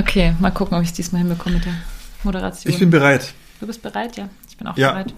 [0.00, 1.74] Okay, mal gucken, ob ich es diesmal hinbekomme mit der
[2.22, 2.72] Moderation.
[2.72, 3.34] Ich bin bereit.
[3.60, 4.30] Du bist bereit, ja?
[4.48, 4.92] Ich bin auch Ja.
[4.92, 5.12] bereit.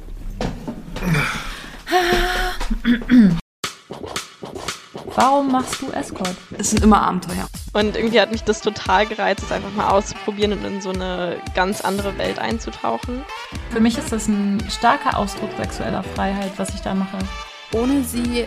[5.15, 6.35] Warum machst du Escort?
[6.59, 7.47] Es sind immer Abenteuer.
[7.75, 11.37] Und irgendwie hat mich das total gereizt, es einfach mal auszuprobieren und in so eine
[11.55, 13.23] ganz andere Welt einzutauchen.
[13.71, 17.19] Für mich ist das ein starker Ausdruck sexueller Freiheit, was ich da mache.
[17.75, 18.47] ohne sie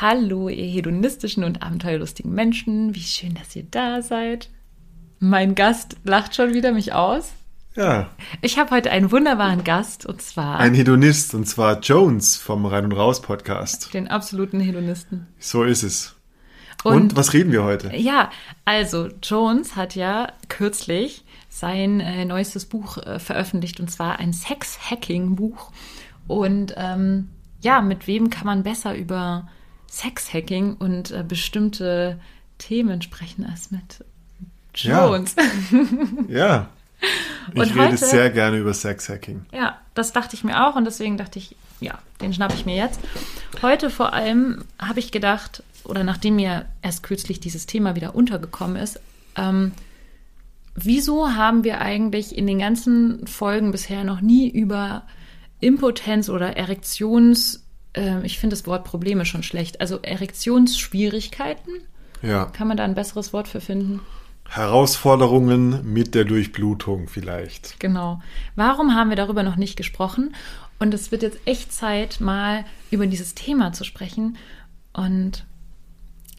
[0.00, 2.94] Hallo, ihr hedonistischen und abenteuerlustigen Menschen.
[2.94, 4.48] Wie schön, dass ihr da seid.
[5.18, 7.32] Mein Gast lacht schon wieder mich aus.
[7.76, 8.10] Ja,
[8.40, 12.86] Ich habe heute einen wunderbaren Gast und zwar ein Hedonist und zwar Jones vom Rein
[12.86, 13.94] und Raus Podcast.
[13.94, 15.26] den absoluten Hedonisten.
[15.38, 16.16] So ist es.
[16.84, 17.94] Und, was reden wir heute?
[17.94, 18.30] Ja,
[18.64, 25.70] also Jones hat ja kürzlich sein äh, neuestes Buch äh, veröffentlicht und zwar ein Sex-Hacking-Buch.
[26.26, 27.28] Und ähm,
[27.60, 29.48] ja, mit wem kann man besser über
[29.92, 32.18] Sex-Hacking und äh, bestimmte
[32.58, 34.04] Themen sprechen als mit
[34.74, 35.06] Ja.
[35.06, 35.36] Jones?
[36.28, 36.68] Ja.
[37.52, 39.44] Ich Und rede heute- sehr gerne über Sexhacking.
[39.52, 42.76] Ja, das dachte ich mir auch und deswegen dachte ich, ja, den schnapp ich mir
[42.76, 43.00] jetzt.
[43.60, 48.76] Heute vor allem habe ich gedacht, oder nachdem mir erst kürzlich dieses Thema wieder untergekommen
[48.76, 49.00] ist,
[49.36, 49.72] ähm,
[50.76, 55.02] wieso haben wir eigentlich in den ganzen Folgen bisher noch nie über
[55.60, 57.61] Impotenz oder Erektions,
[57.94, 61.72] äh, ich finde das Wort Probleme schon schlecht, also Erektionsschwierigkeiten,
[62.22, 62.46] Ja.
[62.46, 64.00] kann man da ein besseres Wort für finden?
[64.48, 67.80] Herausforderungen mit der Durchblutung vielleicht.
[67.80, 68.20] Genau.
[68.54, 70.34] Warum haben wir darüber noch nicht gesprochen?
[70.78, 74.36] Und es wird jetzt echt Zeit, mal über dieses Thema zu sprechen.
[74.92, 75.44] Und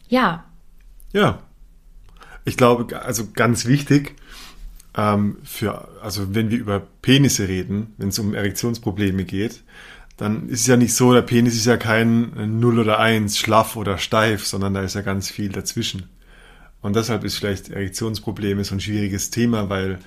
[0.08, 0.44] ja,
[1.12, 1.40] Ja.
[2.46, 4.16] Ich glaube, also ganz wichtig,
[4.96, 9.62] ähm, für, also wenn wir über Penisse reden, wenn es um Erektionsprobleme geht,
[10.16, 13.76] dann ist es ja nicht so, der Penis ist ja kein 0 oder 1, schlaff
[13.76, 16.08] oder steif, sondern da ist ja ganz viel dazwischen.
[16.82, 19.98] Und deshalb ist vielleicht Erektionsprobleme so ein schwieriges Thema, weil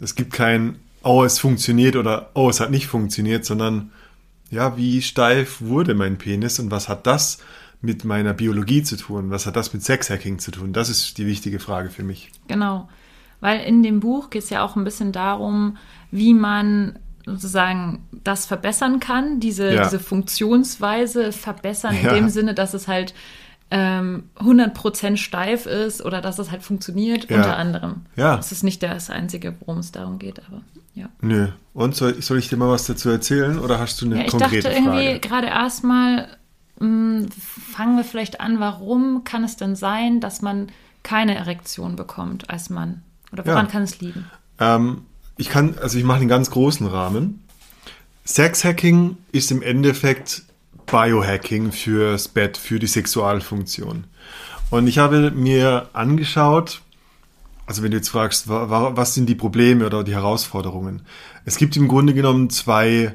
[0.00, 3.90] es gibt kein, oh, es funktioniert oder oh, es hat nicht funktioniert, sondern
[4.50, 7.38] ja, wie steif wurde mein Penis und was hat das
[7.82, 9.30] mit meiner Biologie zu tun?
[9.30, 10.72] Was hat das mit Sexhacking zu tun?
[10.72, 12.30] Das ist die wichtige Frage für mich.
[12.48, 12.88] genau.
[13.40, 15.78] Weil in dem Buch geht es ja auch ein bisschen darum,
[16.10, 19.84] wie man sozusagen das verbessern kann, diese, Ja.
[19.84, 22.14] diese Funktionsweise verbessern, in Ja.
[22.14, 23.14] dem Sinne, dass es halt
[23.72, 27.36] ähm, 100% steif ist oder dass es halt funktioniert, Ja.
[27.36, 28.02] unter anderem.
[28.16, 28.36] Ja.
[28.36, 30.62] Das ist nicht das Einzige, worum es darum geht, aber
[30.94, 31.08] ja.
[31.20, 31.48] Nö.
[31.72, 34.30] Und soll, soll ich dir mal was dazu erzählen oder hast du eine Ja, ich
[34.32, 35.20] konkrete dachte irgendwie Frage?
[35.20, 36.26] gerade erstmal,
[36.80, 37.26] mh,
[37.72, 40.66] fangen wir vielleicht an, warum kann es denn sein, dass man
[41.04, 43.02] keine Erektion bekommt als Mann?
[43.32, 43.70] Oder woran Ja.
[43.70, 44.28] kann es liegen?
[44.58, 45.02] Ähm,
[45.40, 47.42] ich kann, also ich mache einen ganz großen Rahmen.
[48.24, 50.42] Sexhacking ist im Endeffekt
[50.86, 54.04] Biohacking fürs Bett, für die Sexualfunktion.
[54.70, 56.82] Und ich habe mir angeschaut,
[57.66, 61.02] also wenn du jetzt fragst, wa- wa- was sind die Probleme oder die Herausforderungen?
[61.44, 63.14] Es gibt im Grunde genommen zwei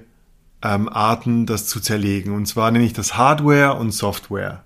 [0.62, 2.34] ähm, Arten, das zu zerlegen.
[2.34, 4.64] Und zwar nenne ich das Hardware und Software.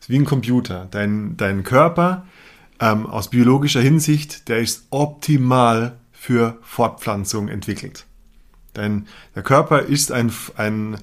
[0.00, 0.88] Ist wie ein Computer.
[0.90, 2.24] Dein, dein Körper
[2.80, 8.06] ähm, aus biologischer Hinsicht, der ist optimal für Fortpflanzung entwickelt.
[8.72, 10.96] Dein, der Körper ist ein, ein,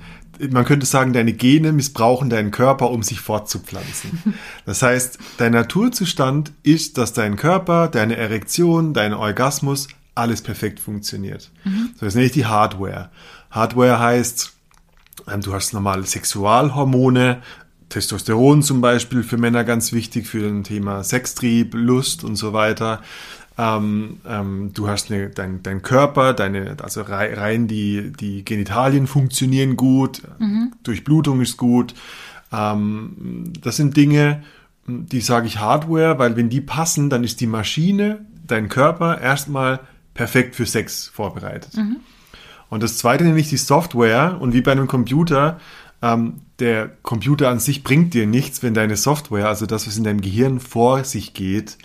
[0.49, 4.33] man könnte sagen, deine Gene missbrauchen deinen Körper, um sich fortzupflanzen.
[4.65, 11.51] Das heißt, dein Naturzustand ist, dass dein Körper, deine Erektion, dein Orgasmus, alles perfekt funktioniert.
[11.99, 13.11] So, das nenne ich die Hardware.
[13.51, 14.53] Hardware heißt,
[15.27, 17.43] ähm, du hast normale Sexualhormone,
[17.89, 23.01] Testosteron zum Beispiel für Männer ganz wichtig für ein Thema Sextrieb, Lust und so weiter.
[23.57, 29.07] Ähm, ähm, du hast eine, dein, dein Körper, deine, also rei- rein die, die Genitalien
[29.07, 30.21] funktionieren gut,
[30.83, 31.93] Durchblutung ist gut.
[32.51, 34.43] Ähm, das sind Dinge,
[34.87, 39.81] die sage ich Hardware, weil wenn die passen, dann ist die Maschine, dein Körper erstmal
[40.13, 41.73] perfekt für Sex vorbereitet.
[42.69, 44.37] Und das zweite nenne ich die Software.
[44.39, 45.59] Und wie bei einem Computer,
[46.01, 50.03] ähm, der Computer an sich bringt dir nichts, wenn deine Software, also das, was in
[50.05, 51.77] deinem Gehirn vor sich geht,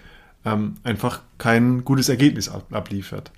[0.47, 3.33] ähm, einfach kein gutes Ergebnis ab abliefert.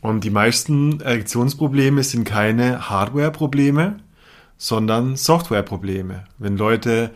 [0.00, 3.98] Und die meisten Erektionsprobleme sind keine Hardware-Probleme,
[4.56, 6.24] sondern Software-Probleme.
[6.38, 7.10] Wenn Leute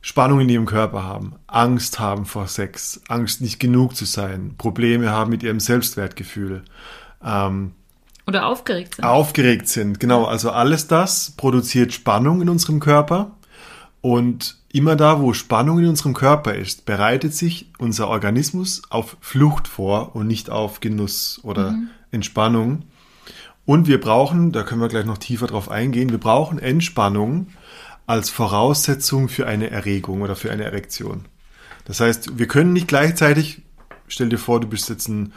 [0.00, 5.10] Spannung in ihrem Körper haben, Angst haben vor Sex, Angst nicht genug zu sein, Probleme
[5.10, 6.62] haben mit ihrem Selbstwertgefühl,
[7.24, 7.72] ähm,
[8.26, 9.04] Oder aufgeregt sind.
[9.04, 10.00] aufgeregt sind.
[10.00, 13.32] Genau, also alles das produziert Spannung in unserem Körper
[14.00, 19.68] und immer da, wo Spannung in unserem Körper ist, bereitet sich unser Organismus auf Flucht
[19.68, 21.76] vor und nicht auf Genuss oder
[22.10, 22.84] Entspannung.
[23.64, 27.48] Und wir brauchen, da können wir gleich noch tiefer drauf eingehen, wir brauchen Entspannung
[28.06, 31.24] als Voraussetzung für eine Erregung oder für eine Erektion.
[31.84, 33.62] Das heißt, wir können nicht gleichzeitig,
[34.06, 35.32] stell dir vor, du bist jetzt ein,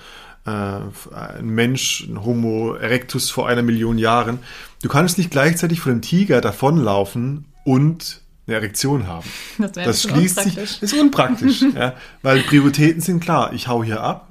[0.45, 4.39] äh, ein Mensch, ein Homo erectus vor einer Million Jahren.
[4.83, 9.27] Du kannst nicht gleichzeitig vor dem Tiger davonlaufen und eine Erektion haben.
[9.57, 13.53] Das Das schließt sich, ist unpraktisch, ja, weil Prioritäten sind klar.
[13.53, 14.27] Ich hau hier ab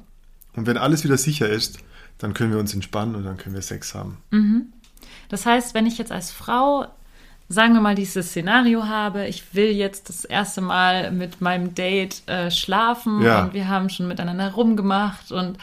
[0.54, 1.78] und wenn alles wieder sicher ist,
[2.18, 4.18] dann können wir uns entspannen und dann können wir Sex haben.
[5.28, 6.86] Das heißt, wenn ich jetzt als Frau,
[7.48, 12.22] sagen wir mal, dieses Szenario habe, ich will jetzt das erste Mal mit meinem Date
[12.26, 13.44] äh, schlafen Ja.
[13.44, 15.58] und wir haben schon miteinander rumgemacht und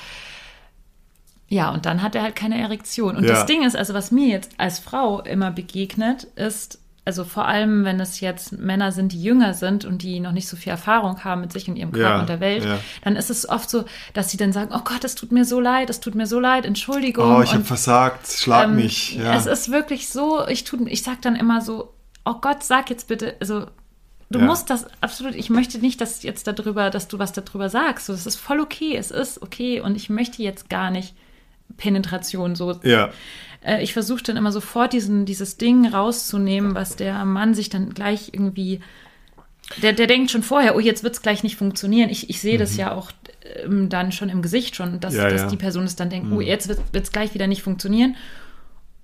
[1.47, 3.15] ja, und dann hat er halt keine Erektion.
[3.17, 3.31] Und Ja.
[3.33, 7.85] das Ding ist, also was mir jetzt als Frau immer begegnet, ist, also vor allem,
[7.85, 11.23] wenn es jetzt Männer sind, die jünger sind und die noch nicht so viel Erfahrung
[11.23, 12.79] haben mit sich und ihrem Körper Ja, und der Welt, ja.
[13.03, 15.59] dann ist es oft so, dass sie dann sagen, oh Gott, es tut mir so
[15.59, 17.35] leid, es tut mir so leid, Entschuldigung.
[17.37, 19.15] Oh, ich habe versagt, schlag ähm, mich.
[19.17, 19.35] Ja.
[19.35, 21.93] Es ist wirklich so, ich, tu, ich sag dann immer so,
[22.25, 23.67] oh Gott, sag jetzt bitte, also
[24.31, 24.45] du Ja.
[24.45, 28.07] musst das absolut, ich möchte nicht, dass jetzt darüber, dass du was darüber sagst.
[28.07, 31.13] So, das ist voll okay, es ist okay und ich möchte jetzt gar nicht
[31.77, 32.79] Penetration so.
[32.83, 33.09] ja.
[33.65, 37.93] Äh, ich versuche dann immer sofort diesen, dieses Ding rauszunehmen, was der Mann sich dann
[37.93, 38.81] gleich irgendwie
[39.81, 42.09] der, der denkt schon vorher, oh, jetzt wird es gleich nicht funktionieren.
[42.09, 43.11] Ich, ich sehe das ja auch
[43.63, 45.19] ähm, dann schon im Gesicht schon, dass, Mhm.
[45.19, 45.47] Ja, dass ja.
[45.47, 45.51] Mhm.
[45.51, 48.15] die Person es dann denkt, oh, jetzt wird es gleich wieder nicht funktionieren.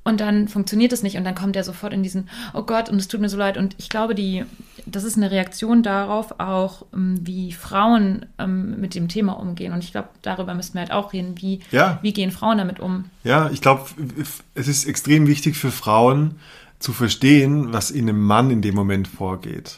[0.03, 2.97] Und dann funktioniert es nicht und dann kommt er sofort in diesen, oh Gott, und
[2.97, 3.55] es tut mir so leid.
[3.55, 4.45] Und ich glaube, die,
[4.87, 9.73] das ist eine Reaktion darauf auch, ähm, wie Frauen ähm, mit dem Thema umgehen.
[9.73, 11.99] Und ich glaube, darüber müssten wir halt auch reden, wie, Ja.
[12.01, 13.05] wie gehen Frauen damit um.
[13.23, 13.85] Ja, ich glaube,
[14.55, 16.39] es ist extrem wichtig für Frauen
[16.79, 19.77] zu verstehen, was in einem Mann in dem Moment vorgeht.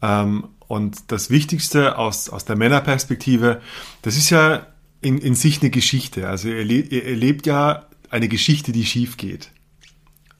[0.00, 3.60] Ähm, und das Wichtigste aus, aus der Männerperspektive,
[4.00, 4.66] das ist ja
[5.02, 6.26] in, in sich eine Geschichte.
[6.26, 9.50] Also ihr, ihr erlebt ja eine Geschichte, die schief geht.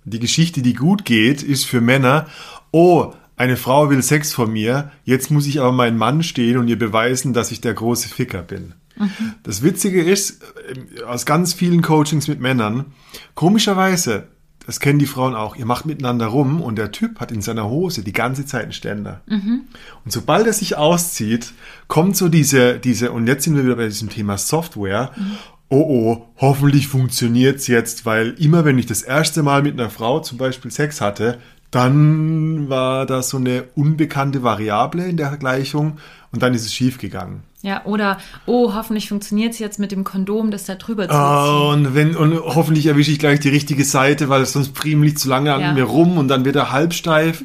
[0.04, 2.28] Die Geschichte, die gut geht, ist für Männer,
[2.70, 6.68] oh, eine Frau will Sex von mir, jetzt muss ich aber meinen Mann stehen und
[6.68, 8.74] ihr beweisen, dass ich der große Ficker bin.
[9.42, 12.86] Das Witzige ist, äh, aus ganz vielen Coachings mit Männern,
[13.34, 14.28] komischerweise,
[14.66, 17.68] das kennen die Frauen auch, ihr macht miteinander rum und der Typ hat in seiner
[17.68, 19.22] Hose die ganze Zeit einen Ständer.
[20.04, 21.52] Und sobald er sich auszieht,
[21.88, 25.10] kommt so diese, diese, und jetzt sind wir wieder bei diesem Thema Software.
[25.74, 30.20] Oh oh, hoffentlich funktioniert's jetzt, weil immer wenn ich das erste Mal mit einer Frau
[30.20, 31.38] zum Beispiel Sex hatte,
[31.72, 35.98] dann war da so eine unbekannte Variable in der Gleichung
[36.30, 37.42] und dann ist es schief gegangen.
[37.62, 41.72] Ja, oder, oh, hoffentlich funktioniert es jetzt mit dem Kondom, das da drüber zu Oh,
[41.72, 41.86] ziehen.
[41.86, 45.28] und wenn und hoffentlich erwische ich gleich die richtige Seite, weil sonst priemel ich zu
[45.28, 45.72] lange an Ja.
[45.72, 47.42] mir rum und dann wird er halbsteif.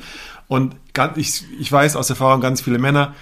[0.48, 3.14] Und ganz, ich, ich weiß aus Erfahrung ganz viele Männer,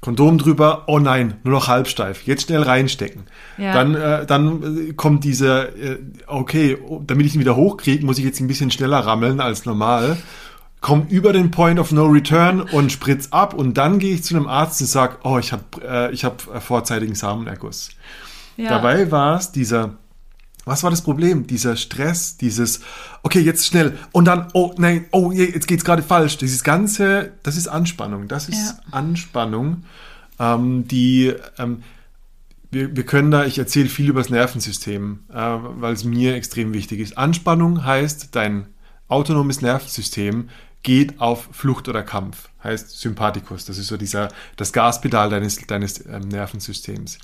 [0.00, 2.22] Kondom drüber, oh nein, nur noch halbsteif.
[2.24, 3.24] Jetzt schnell reinstecken.
[3.56, 3.72] Ja.
[3.72, 5.98] Dann, äh, dann äh, kommt dieser, äh,
[6.28, 9.64] okay, oh, damit ich ihn wieder hochkriege, muss ich jetzt ein bisschen schneller rammeln als
[9.64, 10.16] normal.
[10.80, 14.36] Komm über den Point of No Return und spritz ab und dann gehe ich zu
[14.36, 17.90] einem Arzt und sag, oh, ich habe äh, ich hab äh, vorzeitigen Samenerguss.
[18.56, 18.70] Ja.
[18.70, 19.94] Dabei war es dieser,
[20.68, 21.46] was war das Problem?
[21.46, 22.80] Dieser Stress, dieses,
[23.22, 26.38] okay, jetzt schnell und dann, oh nein, oh, je, jetzt geht's gerade falsch.
[26.38, 28.28] Dieses ganze, das ist Anspannung.
[28.28, 28.78] Das ist Ja.
[28.92, 29.84] Anspannung,
[30.38, 31.82] ähm, die, ähm,
[32.70, 36.74] wir, wir können da, ich erzähle viel über das Nervensystem, äh, weil es mir extrem
[36.74, 37.16] wichtig ist.
[37.16, 38.66] Anspannung heißt, dein
[39.08, 40.50] autonomes Nervensystem
[40.82, 43.64] geht auf Flucht oder Kampf, heißt Sympathikus.
[43.64, 47.18] Das ist so dieser, das Gaspedal deines, deines ähm, Nervensystems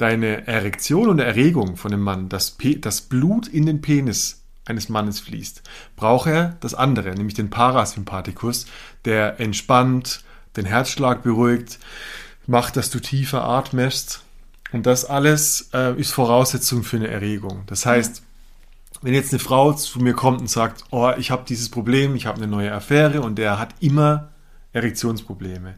[0.00, 5.20] deine Erektion und Erregung von dem Mann, das, das Blut in den Penis eines Mannes
[5.20, 5.62] fließt,
[5.96, 8.66] braucht er das andere, nämlich den Parasympathikus,
[9.04, 10.24] der entspannt,
[10.56, 11.78] den Herzschlag beruhigt,
[12.46, 14.22] macht, dass du tiefer atmest.
[14.72, 17.64] Und das alles äh, ist Voraussetzung für eine Erregung.
[17.66, 18.22] Das heißt,
[19.02, 22.26] wenn jetzt eine Frau zu mir kommt und sagt, oh, ich habe dieses Problem, ich
[22.26, 24.30] habe eine neue Affäre und der hat immer
[24.72, 25.76] Erektionsprobleme,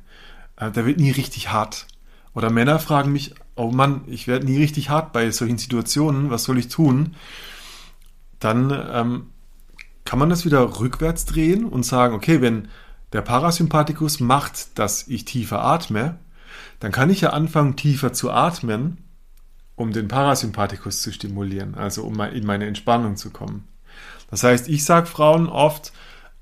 [0.56, 1.86] äh, der wird nie richtig hart.
[2.34, 6.44] Oder Männer fragen mich, oh Mann, ich werde nie richtig hart bei solchen Situationen, was
[6.44, 7.14] soll ich tun?
[8.38, 9.26] Dann ähm,
[10.04, 12.68] kann man das wieder rückwärts drehen und sagen, okay, wenn
[13.12, 16.18] der Parasympathikus macht, dass ich tiefer atme,
[16.80, 18.98] dann kann ich ja anfangen, tiefer zu atmen,
[19.76, 23.68] um den Parasympathikus zu stimulieren, also um in meine Entspannung zu kommen.
[24.30, 25.92] Das heißt, ich sage Frauen oft,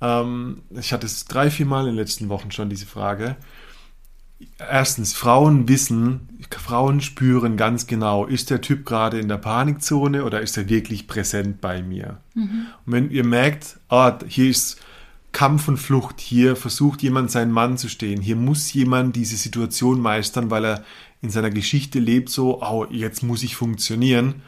[0.00, 3.36] ähm, ich hatte es drei, vier Mal in den letzten Wochen schon diese Frage,
[4.58, 10.40] erstens, Frauen wissen, Frauen spüren ganz genau, ist der Typ gerade in der Panikzone oder
[10.40, 12.18] ist er wirklich präsent bei mir?
[12.86, 14.80] Und wenn ihr merkt, ah, hier ist
[15.32, 20.00] Kampf und Flucht, hier versucht jemand seinen Mann zu stehen, hier muss jemand diese Situation
[20.00, 20.84] meistern, weil er
[21.22, 24.42] in seiner Geschichte lebt, so, oh, jetzt muss ich funktionieren,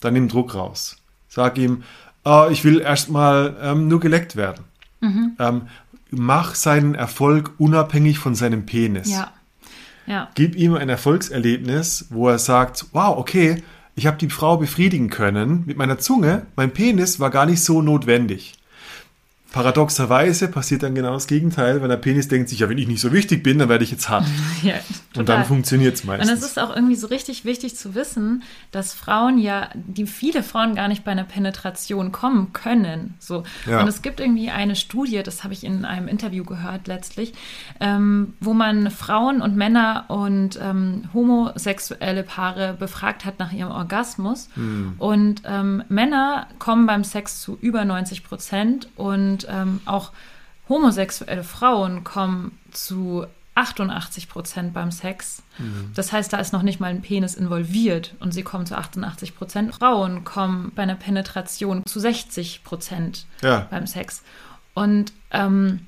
[0.00, 0.96] dann nimm Druck raus.
[1.28, 1.84] Sag ihm,
[2.24, 4.64] ah, ich will erstmal ähm, nur geleckt werden.
[5.38, 5.62] Ähm,
[6.12, 9.10] mach seinen Erfolg unabhängig von seinem Penis.
[9.10, 9.32] Ja.
[10.06, 10.28] Ja.
[10.34, 13.62] Gib ihm ein Erfolgserlebnis, wo er sagt, wow, okay,
[13.94, 17.82] ich habe die Frau befriedigen können mit meiner Zunge, mein Penis war gar nicht so
[17.82, 18.54] notwendig.
[19.52, 23.00] Paradoxerweise passiert dann genau das Gegenteil, weil der Penis denkt sich, ja, wenn ich nicht
[23.00, 24.24] so wichtig bin, dann werde ich jetzt hart.
[24.62, 24.74] ja
[25.16, 26.38] Und dann funktioniert es Und meistens.
[26.38, 30.76] es ist auch irgendwie so richtig wichtig zu wissen, dass Frauen ja, die viele Frauen
[30.76, 33.14] gar nicht bei einer Penetration kommen können.
[33.18, 33.42] So.
[33.66, 33.80] Ja.
[33.80, 37.32] Und es gibt irgendwie eine Studie, das habe ich in einem Interview gehört letztlich,
[37.80, 44.48] ähm, wo man Frauen und Männer und ähm, homosexuelle Paare befragt hat nach ihrem Orgasmus.
[44.98, 50.12] Und ähm, Männer kommen beim Sex zu über 90 Prozent und ähm, auch
[50.68, 55.42] homosexuelle Frauen kommen zu 88 Prozent beim Sex.
[55.94, 59.36] Das heißt, da ist noch nicht mal ein Penis involviert und sie kommen zu 88
[59.36, 59.74] Prozent.
[59.74, 63.66] Frauen kommen bei einer Penetration zu 60 Prozent Ja.
[63.70, 64.22] beim Sex.
[64.72, 65.80] Und ähm,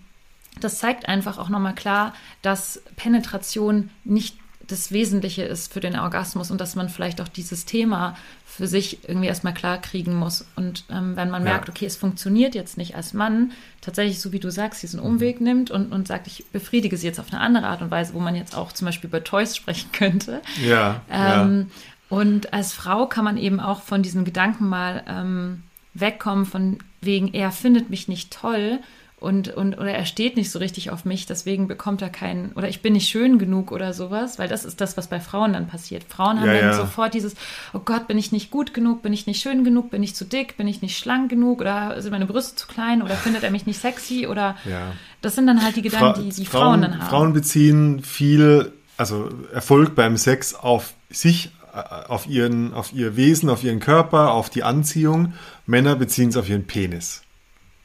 [0.61, 4.37] das zeigt einfach auch nochmal klar, dass Penetration nicht
[4.73, 9.09] das Wesentliche ist für den Orgasmus und dass man vielleicht auch dieses Thema für sich
[9.09, 10.45] irgendwie erstmal klar kriegen muss.
[10.57, 11.53] Und ähm, wenn man Ja.
[11.53, 15.41] merkt, okay, es funktioniert jetzt nicht als Mann, tatsächlich, so wie du sagst, diesen Umweg
[15.41, 18.21] nimmt und, und sagt, ich befriedige sie jetzt auf eine andere Art und Weise, wo
[18.21, 20.41] man jetzt auch zum Beispiel über Toys sprechen könnte.
[20.63, 21.71] ja, Ähm,
[22.09, 25.63] Und als Frau kann man eben auch von diesem Gedanken mal ähm,
[25.95, 28.81] wegkommen, von wegen, er findet mich nicht toll
[29.23, 32.69] und, und oder er steht nicht so richtig auf mich, deswegen bekommt er keinen, oder
[32.69, 35.69] ich bin nicht schön genug oder sowas, weil das ist das, was bei Frauen dann
[35.69, 36.05] passiert.
[36.09, 36.75] Frauen haben Ja, dann ja.
[36.75, 37.35] sofort dieses,
[37.73, 40.25] oh Gott, bin ich nicht gut genug, bin ich nicht schön genug, bin ich zu
[40.25, 43.51] dick, bin ich nicht schlank genug oder sind meine Brüste zu klein oder findet er
[43.51, 46.83] mich nicht sexy oder ja, das sind dann halt die Fra- Gedanken, die die Frauen,
[46.83, 47.09] dann haben.
[47.09, 53.49] Frauen beziehen viel, also Erfolg beim Sex auf sich, äh, auf ihren, auf ihr Wesen,
[53.51, 55.35] auf ihren Körper, auf die Anziehung.
[55.67, 57.23] Männer beziehen es auf ihren Penis.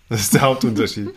[0.10, 1.10] Das ist der Hauptunterschied.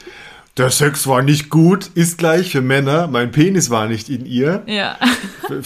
[0.56, 3.06] Der Sex war nicht gut, ist gleich für Männer.
[3.06, 4.62] Mein Penis war nicht in ihr.
[4.66, 4.96] ja.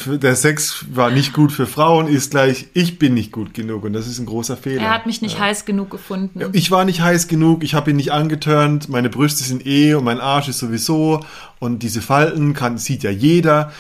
[0.07, 3.85] Der Sex war nicht gut für Frauen, ist gleich, ich bin nicht gut genug.
[3.85, 4.83] Und das ist ein großer Fehler.
[4.83, 6.41] Er hat mich nicht heiß genug gefunden.
[6.41, 9.95] Ja, Ich war nicht heiß genug, ich habe ihn nicht angeturnt, meine Brüste sind eh
[9.95, 11.21] und mein Arsch ist sowieso
[11.59, 13.73] und diese Falten kann, sieht ja jeder.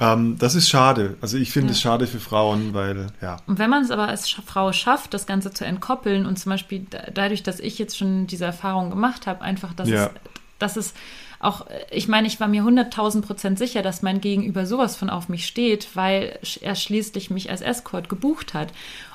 [0.00, 1.16] Ähm, das ist schade.
[1.20, 3.36] Also ich finde es schade für Frauen, weil, ja.
[3.46, 6.86] Und wenn man es aber als Frau schafft, das Ganze zu entkoppeln und zum Beispiel
[6.88, 10.06] da- dadurch, dass ich jetzt schon diese Erfahrung gemacht habe, einfach, dass, Ja.
[10.06, 10.10] es,
[10.58, 10.94] dass es
[11.38, 15.28] auch, ich meine, ich war mir 100.000 Prozent sicher, dass mein Gegenüber sowas von auf
[15.28, 18.68] mich steht, weil er schließlich mich als Escort gebucht hat.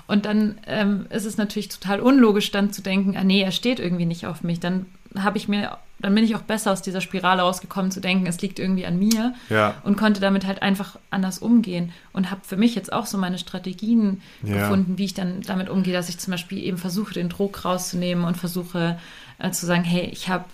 [0.07, 3.79] Und dann ähm, ist es natürlich total unlogisch, dann zu denken, ah nee, er steht
[3.79, 4.59] irgendwie nicht auf mich.
[4.59, 4.85] Dann
[5.17, 8.41] habe ich mir, dann bin ich auch besser aus dieser Spirale rausgekommen, zu denken, es
[8.41, 9.75] liegt irgendwie an mir Ja.
[9.83, 13.37] und konnte damit halt einfach anders umgehen und habe für mich jetzt auch so meine
[13.37, 14.53] Strategien Ja.
[14.55, 18.25] gefunden, wie ich dann damit umgehe, dass ich zum Beispiel eben versuche, den Druck rauszunehmen
[18.25, 18.99] und versuche
[19.39, 20.45] äh, zu sagen, hey, ich habe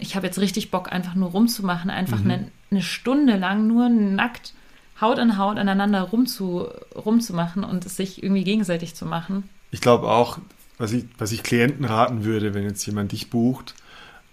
[0.00, 2.30] ich hab jetzt richtig Bock, einfach nur rumzumachen, einfach Mhm.
[2.30, 4.52] eine, eine Stunde lang nur nackt
[5.00, 9.48] Haut an Haut aneinander rumzu, rumzumachen und es sich irgendwie gegenseitig zu machen.
[9.70, 10.38] Ich glaube auch,
[10.76, 13.74] was ich, was ich Klienten raten würde, wenn jetzt jemand dich bucht,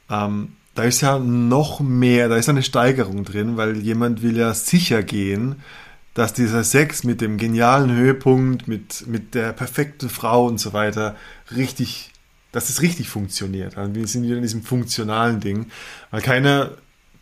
[0.10, 4.54] ähm, da ist ja noch mehr, da ist eine Steigerung drin, weil jemand will ja
[4.54, 5.56] sicher gehen,
[6.14, 11.16] dass dieser Sex mit dem genialen Höhepunkt, mit, mit der perfekten Frau und so weiter
[11.56, 12.12] richtig,
[12.52, 13.78] dass es richtig funktioniert.
[13.78, 15.68] Also wir sind wieder in diesem funktionalen Ding,
[16.12, 16.72] weil keiner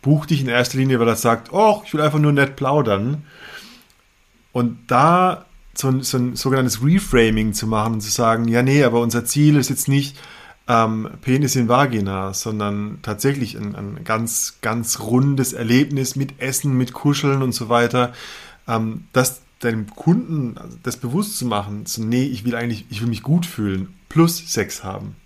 [0.02, 3.24] bucht dich in erster Linie, weil er sagt, oh, ich will einfach nur nett plaudern.
[4.52, 8.84] Und da so ein, so ein sogenanntes Reframing zu machen und zu sagen, ja, nee,
[8.84, 10.16] aber unser Ziel ist jetzt nicht
[10.68, 16.92] ähm, Penis in Vagina, sondern tatsächlich ein, ein ganz, ganz rundes Erlebnis mit Essen, mit
[16.92, 18.12] Kuscheln und so weiter.
[18.66, 23.00] Ähm, das deinem Kunden also das bewusst zu machen, so, nee, ich will eigentlich, ich
[23.00, 25.16] will mich gut fühlen, plus Sex haben.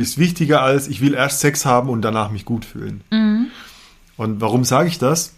[0.00, 3.02] Ist wichtiger als, ich will erst Sex haben und danach mich gut fühlen.
[4.16, 5.34] Und warum sage ich das?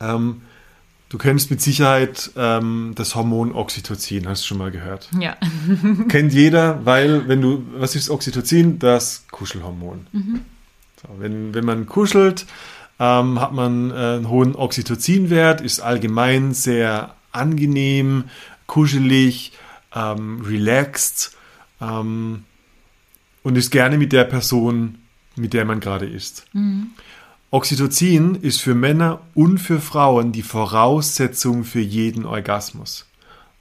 [0.00, 0.42] Ähm,
[1.14, 5.08] du kennst mit Sicherheit ähm, das Hormon Oxytocin, hast du schon mal gehört.
[5.20, 5.36] Ja.
[6.08, 8.80] Kennt jeder, weil wenn du, was ist Oxytocin?
[8.80, 10.08] Das Kuschelhormon.
[11.00, 12.46] So, wenn, wenn man kuschelt,
[12.98, 18.24] ähm, hat man äh, einen hohen Oxytocinwert, ist allgemein sehr angenehm,
[18.66, 19.52] kuschelig,
[19.94, 21.36] ähm, relaxed
[21.80, 22.42] ähm,
[23.44, 24.98] und ist gerne mit der Person,
[25.36, 26.46] mit der man gerade ist.
[27.54, 33.06] Oxytocin ist für Männer und für Frauen die Voraussetzung für jeden Orgasmus.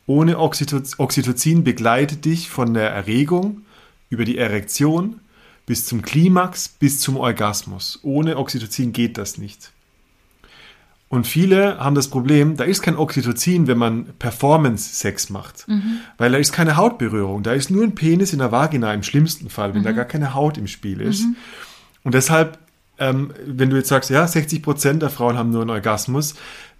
[0.07, 3.61] Ohne Oxyto- Oxytocin begleitet dich von der Erregung
[4.09, 5.19] über die Erektion
[5.67, 7.99] bis zum Klimax, bis zum Orgasmus.
[8.01, 9.71] Ohne Oxytocin geht das nicht.
[11.07, 15.67] Und viele haben das Problem, da ist kein Oxytocin, wenn man Performance-Sex macht.
[16.17, 17.43] Weil da ist keine Hautberührung.
[17.43, 20.33] Da ist nur ein Penis in der Vagina im schlimmsten Fall, wenn da gar keine
[20.33, 21.25] Haut im Spiel ist.
[22.03, 22.57] Und deshalb,
[22.99, 26.35] ähm, wenn du jetzt sagst, ja, 60 Prozent der Frauen haben nur einen Orgasmus,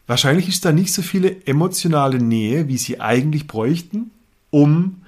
[0.07, 4.11] wahrscheinlich ist da nicht so viele emotionale Nähe, wie sie eigentlich bräuchten,
[4.49, 5.01] um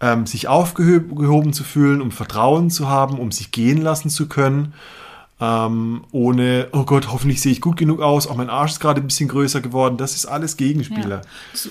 [0.00, 4.74] ähm, sich aufgehoben zu fühlen, um Vertrauen zu haben, um sich gehen lassen zu können.
[5.44, 9.00] Ähm, ohne, oh Gott, hoffentlich sehe ich gut genug aus, auch mein Arsch ist gerade
[9.00, 9.96] ein bisschen größer geworden.
[9.96, 11.22] Das ist alles Gegenspieler.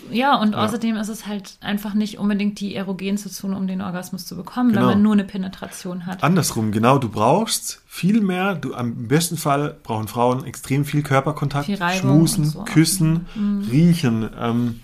[0.10, 3.82] Ja, ja und außerdem ist es halt einfach nicht unbedingt die erogenste Zone, um den
[3.82, 4.82] Orgasmus zu bekommen, Genau.
[4.82, 6.22] wenn man nur eine Penetration hat.
[6.22, 11.68] Andersrum, genau, du brauchst viel mehr, du, am besten Fall brauchen Frauen extrem viel Körperkontakt,
[11.68, 12.62] Viel schmusen, so.
[12.62, 12.66] Mhm.
[12.66, 13.26] küssen,
[13.72, 14.82] riechen, ähm,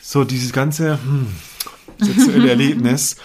[0.00, 1.26] so dieses ganze hm,
[1.98, 3.16] sexuelle Erlebnis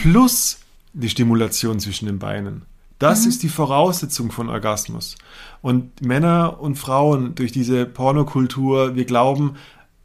[0.00, 0.60] plus
[0.92, 2.67] die Stimulation zwischen den Beinen.
[2.98, 3.28] Das Mhm.
[3.28, 5.16] ist die Voraussetzung von Orgasmus.
[5.62, 9.54] Und Männer und Frauen durch diese Pornokultur, wir glauben,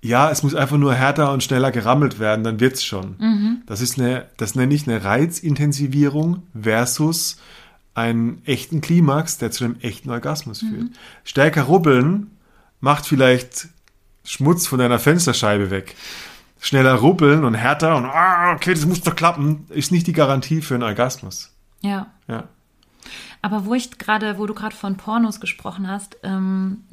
[0.01, 3.15] ja, es muss einfach nur härter und schneller gerammelt werden, dann wird's schon.
[3.19, 3.61] Mhm.
[3.65, 7.37] Das ist eine, das nenne ich eine Reizintensivierung versus
[7.95, 10.69] einen echten Klimax, der zu einem echten Orgasmus Mhm.
[10.69, 10.87] führt.
[11.23, 12.31] Stärker rubbeln
[12.81, 13.67] macht vielleicht
[14.25, 15.95] Schmutz von deiner Fensterscheibe weg.
[16.59, 20.61] Schneller rubbeln und härter und ah, okay, das muss doch klappen, ist nicht die Garantie
[20.61, 21.51] für einen Orgasmus.
[21.81, 22.07] Ja.
[22.27, 22.45] Ja.
[23.41, 26.83] Aber wo ich gerade, wo du gerade von Pornos gesprochen hast, ähm,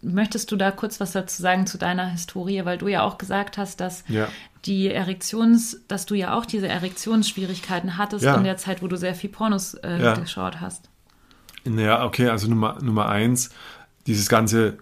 [0.00, 3.58] möchtest du da kurz was dazu sagen zu deiner Historie, weil du ja auch gesagt
[3.58, 4.28] hast, dass Ja.
[4.64, 8.36] die Erektions, dass du ja auch diese Erektionsschwierigkeiten hattest Ja.
[8.36, 10.14] in der Zeit, wo du sehr viel Pornos äh, Ja.
[10.14, 10.88] geschaut hast.
[11.64, 13.50] Naja, okay, also Nummer, Nummer eins,
[14.06, 14.78] dieses ganze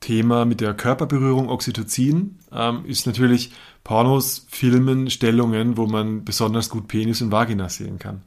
[0.00, 3.52] Thema mit der Körperberührung, Oxytocin, ähm, ist natürlich
[3.82, 8.22] Pornos, Filmen, Stellungen, wo man besonders gut Penis und Vagina sehen kann.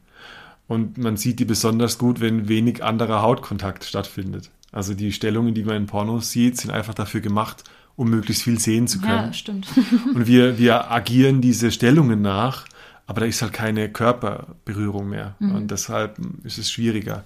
[0.71, 4.51] Und man sieht die besonders gut, wenn wenig anderer Hautkontakt stattfindet.
[4.71, 7.65] Also die Stellungen, die man in Pornos sieht, sind einfach dafür gemacht,
[7.97, 9.25] um möglichst viel sehen zu können.
[9.25, 9.67] Ja, stimmt.
[10.15, 12.67] Und wir, wir agieren diese Stellungen nach,
[13.05, 15.35] aber da ist halt keine Körperberührung mehr.
[15.41, 17.25] Und deshalb ist es schwieriger.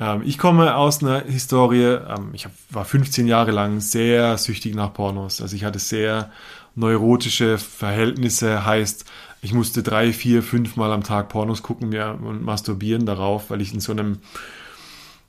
[0.00, 4.74] Ähm, ich komme aus einer Historie, ähm, ich hab, war 15 Jahre lang sehr süchtig
[4.74, 5.42] nach Pornos.
[5.42, 6.30] Also ich hatte sehr
[6.74, 9.04] neurotische Verhältnisse, heißt,
[9.42, 13.60] ich musste drei, vier, fünf Mal am Tag Pornos gucken mir und masturbieren darauf, weil
[13.60, 14.18] ich in so einem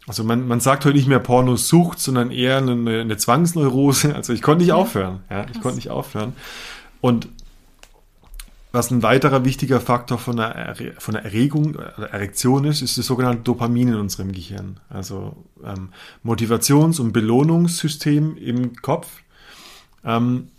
[0.06, 4.13] also man, man sagt heute nicht mehr Pornosucht, sondern eher eine, eine Zwangsneurose.
[4.13, 5.21] Also ich konnte nicht aufhören.
[5.29, 6.34] Ja, ich konnte nicht aufhören.
[6.99, 7.29] Und
[8.73, 12.97] was ein weiterer wichtiger Faktor von der, Erre- von der Erregung oder Erektion ist, ist
[12.97, 14.79] das sogenannte Dopamin in unserem Gehirn.
[14.89, 15.89] Also ähm,
[16.23, 19.08] Motivations- und Belohnungssystem im Kopf.
[20.03, 20.49] Ähm,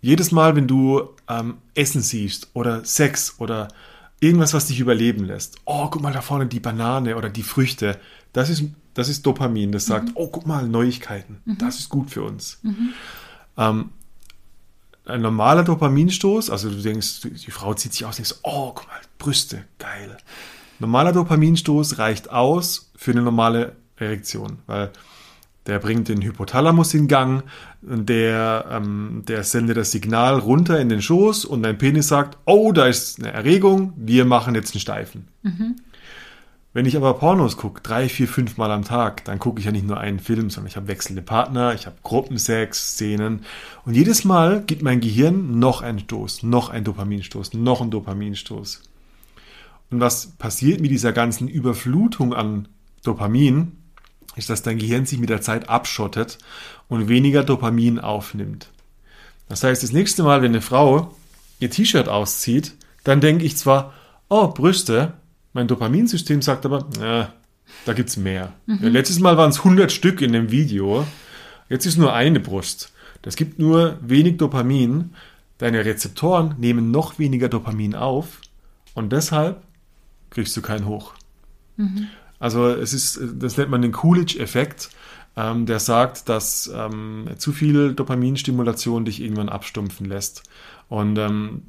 [0.00, 3.68] jedes Mal, wenn du ähm, Essen siehst oder Sex oder
[4.20, 7.98] irgendwas, was dich überleben lässt, oh, guck mal da vorne die Banane oder die Früchte,
[8.32, 12.22] das ist, das ist Dopamin, das sagt, oh, guck mal, Neuigkeiten, das ist gut für
[12.22, 12.60] uns.
[13.56, 13.90] Ähm,
[15.06, 18.86] ein normaler Dopaminstoß, also du denkst, die Frau zieht sich aus und denkst, oh, guck
[18.86, 20.16] mal, Brüste, geil.
[20.78, 24.90] Normaler Dopaminstoß reicht aus für eine normale Erektion, weil
[25.66, 27.44] der bringt den Hypothalamus in Gang,
[27.82, 32.72] der, ähm, der sendet das Signal runter in den Schoß und dein Penis sagt, oh,
[32.72, 35.28] da ist eine Erregung, wir machen jetzt einen Steifen.
[36.72, 39.72] Wenn ich aber Pornos gucke, drei, vier, fünf Mal am Tag, dann gucke ich ja
[39.72, 43.40] nicht nur einen Film, sondern ich habe wechselnde Partner, ich habe Gruppensex, Szenen.
[43.84, 48.82] Und jedes Mal gibt mein Gehirn noch einen Stoß, noch einen Dopaminstoß, noch einen Dopaminstoß.
[49.90, 52.68] Und was passiert mit dieser ganzen Überflutung an
[53.02, 53.72] Dopamin,
[54.36, 56.38] ist, dass dein Gehirn sich mit der Zeit abschottet
[56.88, 58.68] und weniger Dopamin aufnimmt.
[59.48, 61.14] Das heißt, das nächste Mal, wenn eine Frau
[61.58, 63.92] ihr T-Shirt auszieht, dann denke ich zwar,
[64.28, 65.14] oh, Brüste,
[65.52, 67.32] mein Dopaminsystem sagt aber, ja,
[67.84, 68.52] da gibt's mehr.
[68.66, 71.06] Ja, letztes Mal waren es 100 Stück in dem Video,
[71.68, 72.92] jetzt ist nur eine Brust.
[73.22, 75.14] Das gibt nur wenig Dopamin.
[75.58, 78.40] Deine Rezeptoren nehmen noch weniger Dopamin auf
[78.94, 79.62] und deshalb
[80.30, 81.14] kriegst du keinen Hoch.
[82.40, 84.90] Also es ist, das nennt man den Coolidge-Effekt,
[85.36, 90.42] ähm, der sagt, dass ähm, zu viel Dopaminstimulation dich irgendwann abstumpfen lässt.
[90.88, 91.62] Und ähm,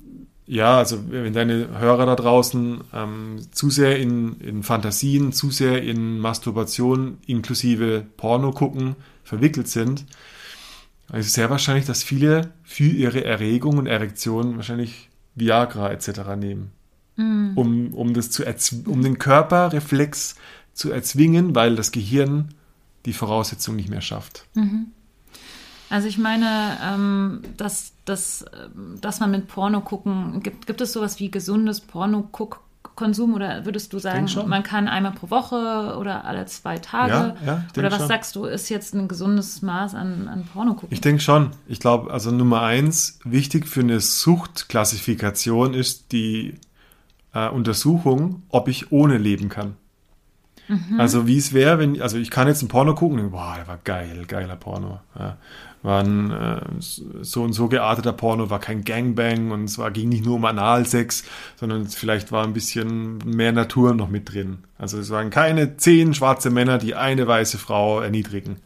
[0.47, 5.83] ja, also wenn deine Hörer da draußen ähm, zu sehr in, in Fantasien, zu sehr
[5.83, 10.05] in Masturbation inklusive Porno gucken verwickelt sind,
[11.09, 16.35] dann ist es sehr wahrscheinlich, dass viele für ihre Erregung und Erektion wahrscheinlich Viagra etc.
[16.37, 16.71] nehmen
[17.55, 18.43] um, um, das zu
[18.85, 20.35] um den Körperreflex
[20.73, 22.49] zu erzwingen, weil das Gehirn
[23.05, 24.45] die Voraussetzung nicht mehr schafft.
[25.89, 28.45] Also ich meine, ähm, dass, dass,
[29.01, 33.99] dass man mit Porno gucken, gibt, gibt es sowas wie gesundes Porno-Konsum oder würdest du
[33.99, 37.35] sagen, man kann einmal pro Woche oder alle zwei Tage?
[37.45, 38.07] Ja, ja, oder was schon.
[38.07, 40.89] sagst du, ist jetzt ein gesundes Maß an, an Porno gucken?
[40.91, 41.51] Ich denke schon.
[41.67, 46.55] Ich glaube, also Nummer eins, wichtig für eine Suchtklassifikation ist die
[47.33, 49.75] äh, Untersuchung, ob ich ohne leben kann.
[50.97, 53.67] Also wie es wäre, wenn, also ich kann jetzt ein Porno gucken und boah, der
[53.67, 54.99] war geil, geiler Porno.
[55.17, 55.37] Ja.
[55.83, 60.09] War ein äh, so und so gearteter Porno, war kein Gangbang und es war, ging
[60.09, 61.23] nicht nur um Analsex,
[61.55, 64.59] sondern vielleicht war ein bisschen mehr Natur noch mit drin.
[64.81, 68.57] Also es waren keine zehn schwarze Männer, die eine weiße Frau erniedrigen.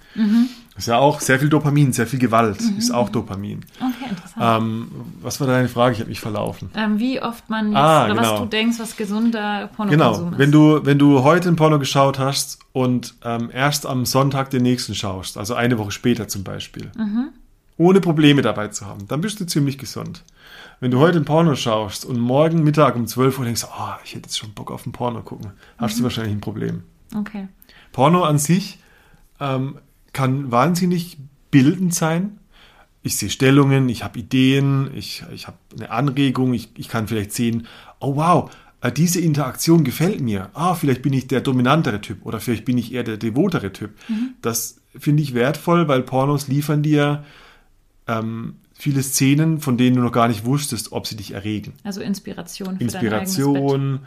[0.78, 3.66] Ist ja auch sehr viel Dopamin, sehr viel Gewalt, ist auch Dopamin.
[3.80, 4.64] Okay, interessant.
[4.64, 4.88] Ähm,
[5.22, 5.94] was war deine Frage?
[5.96, 6.70] Ich habe mich verlaufen.
[6.74, 8.40] Ähm, wie oft man jetzt, Ah, oder was genau.
[8.44, 10.38] du denkst, was gesunder Pornokonsum Genau, ist.
[10.40, 14.64] wenn du, wenn du heute ein Porno geschaut hast und ähm, erst am Sonntag den
[14.64, 16.92] nächsten schaust, also eine Woche später zum Beispiel,
[17.78, 20.24] ohne Probleme dabei zu haben, dann bist du ziemlich gesund.
[20.80, 24.12] Wenn du heute ein Porno schaust und morgen Mittag um 12 Uhr denkst, oh, ich
[24.12, 26.84] hätte jetzt schon Bock auf ein Porno gucken, hast du wahrscheinlich ein Problem.
[27.16, 27.48] Okay.
[27.92, 28.80] Porno an sich
[29.40, 29.78] ähm,
[30.14, 31.18] kann wahnsinnig
[31.52, 32.40] bildend sein.
[33.04, 37.32] Ich sehe Stellungen, ich habe Ideen, ich, ich habe eine Anregung, ich, ich kann vielleicht
[37.32, 37.68] sehen,
[38.00, 40.50] oh wow, äh, diese Interaktion gefällt mir.
[40.54, 43.92] Ah, vielleicht bin ich der dominantere Typ oder vielleicht bin ich eher der devotere Typ.
[44.42, 47.24] Das finde ich wertvoll, weil Pornos liefern dir
[48.08, 51.74] ähm, viele Szenen, von denen du noch gar nicht wusstest, ob sie dich erregen.
[51.84, 52.84] Also Inspiration für.
[52.84, 54.02] Inspiration,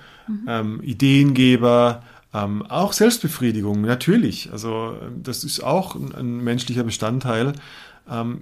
[0.47, 2.03] ähm, Ideengeber,
[2.35, 4.53] ähm, auch Selbstbefriedigung, natürlich.
[4.53, 7.55] Also ähm, das ist auch ein, ein menschlicher Bestandteil.
[8.09, 8.41] Ähm,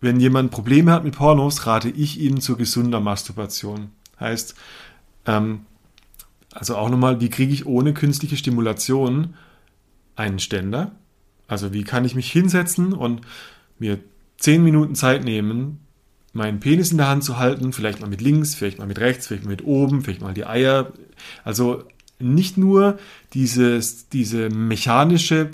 [0.00, 3.90] wenn jemand Probleme hat mit Pornos, rate ich ihm zu gesunder Masturbation.
[4.18, 4.54] Heißt,
[5.26, 5.66] ähm,
[6.52, 9.34] also auch nochmal, wie kriege ich ohne künstliche Stimulation
[10.16, 10.92] einen Ständer?
[11.46, 13.20] Also wie kann ich mich hinsetzen und
[13.78, 13.98] mir
[14.38, 15.80] zehn Minuten Zeit nehmen,
[16.32, 19.26] meinen Penis in der Hand zu halten, vielleicht mal mit links, vielleicht mal mit rechts,
[19.26, 20.92] vielleicht mal mit oben, vielleicht mal die Eier.
[21.44, 21.84] Also
[22.18, 22.98] nicht nur
[23.34, 25.50] dieses, diese mechanische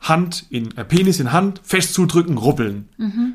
[0.00, 2.88] Hand in, äh, Penis in Hand, fest zudrücken, rubbeln,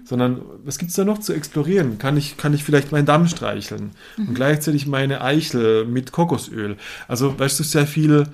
[0.04, 2.00] sondern was gibt's da noch zu explorieren?
[2.00, 6.78] Kann ich, kann ich vielleicht meinen Damm streicheln und gleichzeitig meine Eichel mit Kokosöl?
[7.08, 8.28] Also, weißt du, sehr viel,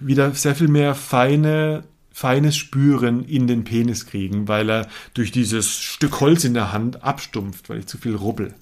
[0.00, 1.84] wieder sehr viel mehr feine,
[2.16, 7.04] feines Spüren in den Penis kriegen, weil er durch dieses Stück Holz in der Hand
[7.04, 8.54] abstumpft, weil ich zu viel rubbel.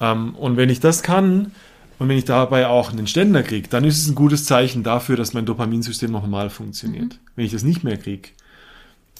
[0.00, 1.52] Ähm, und wenn ich das kann
[1.98, 5.16] und wenn ich dabei auch einen Ständer kriege, dann ist es ein gutes Zeichen dafür,
[5.16, 7.18] dass mein Dopaminsystem noch normal funktioniert.
[7.36, 8.30] Wenn ich das nicht mehr kriege,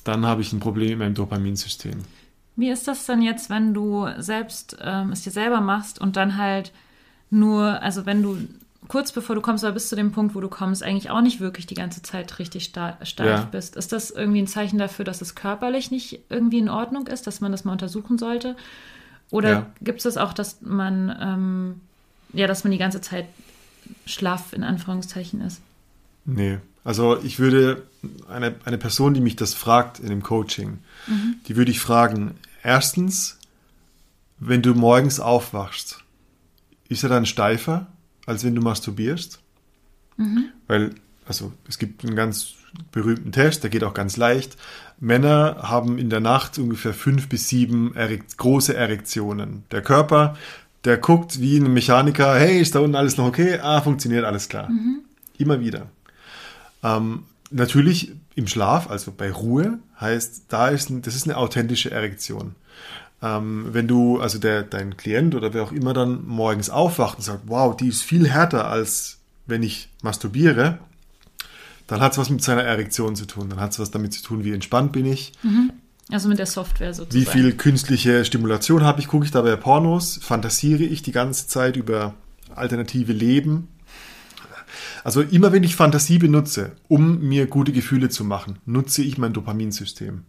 [0.04, 1.98] dann habe ich ein Problem mit meinem Dopaminsystem.
[2.56, 6.38] Wie ist das denn jetzt, wenn du selbst ähm, es dir selber machst und dann
[6.38, 6.72] halt
[7.28, 8.38] nur, also wenn du
[8.88, 11.40] kurz bevor du kommst, aber bis zu dem Punkt, wo du kommst, eigentlich auch nicht
[11.40, 13.48] wirklich die ganze Zeit richtig steif Ja.
[13.50, 13.76] bist.
[13.76, 17.40] Ist das irgendwie ein Zeichen dafür, dass es körperlich nicht irgendwie in Ordnung ist, dass
[17.40, 18.56] man das mal untersuchen sollte?
[19.30, 19.66] Oder Ja.
[19.80, 21.80] gibt es das auch, dass man, ähm,
[22.32, 23.26] ja, dass man die ganze Zeit
[24.06, 25.60] schlaff in Anführungszeichen ist?
[26.24, 26.58] Nee.
[26.84, 27.82] Also ich würde
[28.28, 30.78] eine, eine Person, die mich das fragt in dem Coaching,
[31.46, 33.38] die würde ich fragen, erstens,
[34.38, 36.00] wenn du morgens aufwachst,
[36.88, 37.86] ist er dann steifer,
[38.26, 39.40] als wenn du masturbierst?
[40.66, 40.94] Weil,
[41.26, 42.54] also es gibt einen ganz
[42.92, 44.56] berühmten Test, der geht auch ganz leicht.
[45.00, 49.64] Männer haben in der Nacht ungefähr fünf bis sieben Erek große Erektionen.
[49.70, 50.36] Der Körper,
[50.84, 53.58] der guckt wie ein Mechaniker, hey, ist da unten alles noch okay?
[53.60, 54.68] Ah, funktioniert alles klar.
[55.38, 55.86] Immer wieder.
[56.82, 61.90] Ähm, natürlich im Schlaf, also bei Ruhe, heißt, da ist, ein, das ist eine authentische
[61.90, 62.54] Erektion.
[63.22, 67.24] Ähm, wenn du, also der, dein Klient oder wer auch immer dann morgens aufwacht und
[67.24, 70.78] sagt, wow, die ist viel härter als wenn ich masturbiere,
[71.86, 73.50] dann hat es was mit seiner Erektion zu tun.
[73.50, 75.32] Dann hat es was damit zu tun, wie entspannt bin ich,
[76.10, 77.20] Also mit der Software sozusagen.
[77.26, 81.76] wie viel künstliche Stimulation habe ich, gucke ich dabei Pornos, fantasiere ich die ganze Zeit
[81.76, 82.14] über
[82.54, 83.68] alternative Leben.
[85.02, 89.32] Also immer wenn ich Fantasie benutze, um mir gute Gefühle zu machen, nutze ich mein
[89.32, 90.22] Dopaminsystem.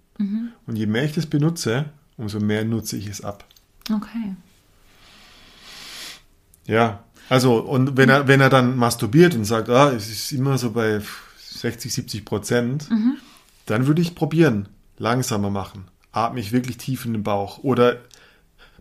[0.66, 1.86] Und je mehr ich das benutze,
[2.18, 3.46] umso mehr nutze ich es ab.
[3.92, 4.36] Okay.
[6.68, 10.58] Ja, also und wenn er, wenn er dann masturbiert und sagt, ah, es ist immer
[10.58, 11.02] so bei
[11.40, 12.90] 60, 70 Prozent,
[13.66, 15.86] dann würde ich probieren, langsamer machen.
[16.12, 17.60] Atme ich wirklich tief in den Bauch.
[17.64, 17.98] Oder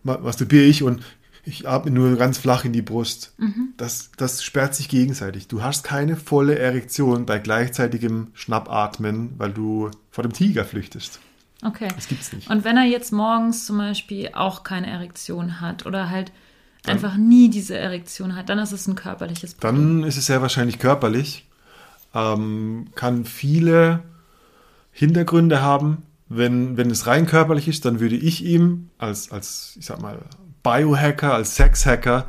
[0.03, 1.03] ma- masturbiere ich und
[1.43, 3.33] ich atme nur ganz flach in die Brust.
[3.77, 5.47] Das, das sperrt sich gegenseitig.
[5.47, 11.19] Du hast keine volle Erektion bei gleichzeitigem Schnappatmen, weil du vor dem Tiger flüchtest.
[11.63, 11.87] Okay.
[11.95, 12.49] Das gibt's nicht.
[12.49, 16.31] Und wenn er jetzt morgens zum Beispiel auch keine Erektion hat oder halt
[16.85, 19.99] einfach nie diese Erektion hat, dann ist es ein körperliches Problem.
[20.01, 21.47] Dann ist es sehr wahrscheinlich körperlich.
[22.13, 24.03] ähm, kann viele
[24.91, 26.03] Hintergründe haben.
[26.27, 30.19] Wenn, wenn es rein körperlich ist, dann würde ich ihm als, als ich sag mal,
[30.63, 32.25] Biohacker, als Sexhacker,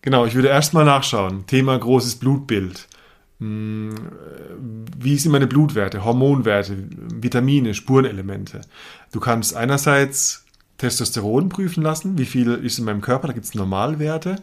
[0.00, 1.46] genau, ich würde erstmal nachschauen.
[1.46, 2.88] Thema großes Blutbild.
[3.40, 3.94] Hm,
[4.98, 6.76] Wie sind meine Blutwerte, Hormonwerte,
[7.14, 8.62] Vitamine, Spurenelemente?
[9.12, 10.44] Du kannst einerseits
[10.78, 14.36] Testosteron prüfen lassen, wie viel ist in meinem Körper, da gibt es Normalwerte,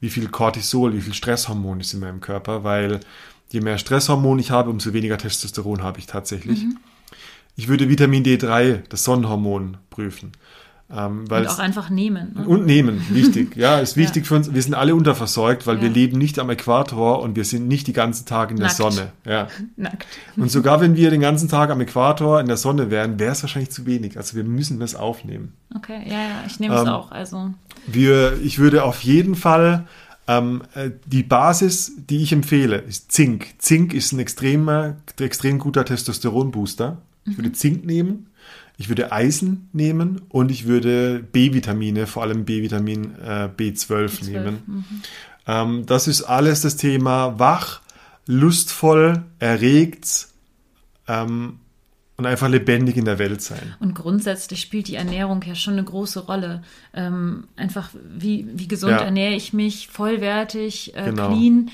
[0.00, 3.00] wie viel Cortisol, wie viel Stresshormon ist in meinem Körper, weil
[3.50, 6.64] je mehr Stresshormon ich habe, umso weniger Testosteron habe ich tatsächlich.
[7.56, 10.32] Ich würde Vitamin D3, das Sonnenhormon, prüfen.
[10.90, 12.32] Ähm, weil Und auch einfach nehmen.
[12.34, 12.46] Ne?
[12.48, 13.54] und nehmen, wichtig.
[13.56, 14.54] Ja, ist wichtig für uns.
[14.54, 15.94] Wir sind alle unterversorgt, weil wir Ja.
[15.94, 18.76] leben nicht am Äquator und wir sind nicht die ganzen Tag in der Nackt.
[18.78, 19.12] Sonne.
[19.26, 19.48] Ja.
[19.76, 20.06] Nackt.
[20.36, 23.42] Und sogar wenn wir den ganzen Tag am Äquator in der Sonne wären, wäre es
[23.42, 24.16] wahrscheinlich zu wenig.
[24.16, 25.52] Also wir müssen das aufnehmen.
[25.76, 27.10] Okay, ja, ja, ich nehme es Ähm, auch.
[27.12, 27.50] Also,
[27.86, 29.84] Wir, ich würde auf jeden Fall
[30.26, 33.48] ähm, äh, die Basis, die ich empfehle, ist Zink.
[33.58, 36.96] Zink ist ein extremer, extrem guter Testosteronbooster.
[37.26, 38.28] Ich würde Zink nehmen,
[38.80, 44.84] ich würde Eisen nehmen und ich würde B-Vitamine, vor allem B-Vitamin äh, B12, nehmen.
[45.46, 47.80] Ähm, das ist alles das Thema wach,
[48.26, 50.28] lustvoll, erregt
[51.08, 51.58] ähm,
[52.16, 53.74] und einfach lebendig in der Welt sein.
[53.80, 56.62] Und grundsätzlich spielt die Ernährung ja schon eine große Rolle.
[56.94, 58.98] Ähm, einfach, wie, wie gesund Ja.
[59.02, 61.28] ernähre ich mich, vollwertig, äh, Genau.
[61.34, 61.70] clean.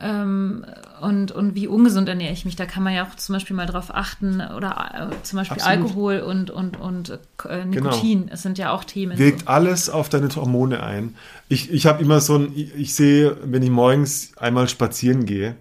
[0.00, 0.64] Ähm,
[1.00, 2.56] und, und wie ungesund ernähre ich mich.
[2.56, 4.40] Da kann man ja auch zum Beispiel mal drauf achten.
[4.40, 5.78] Oder äh, zum Beispiel Absolut.
[5.78, 8.28] Alkohol und, und, und äh, Nikotin.
[8.32, 9.18] Es sind ja auch Themen.
[9.18, 11.14] wirkt alles auf deine Hormone ein.
[11.48, 15.56] Ich, ich habe immer so ein, ich, ich sehe, wenn ich morgens einmal spazieren gehe,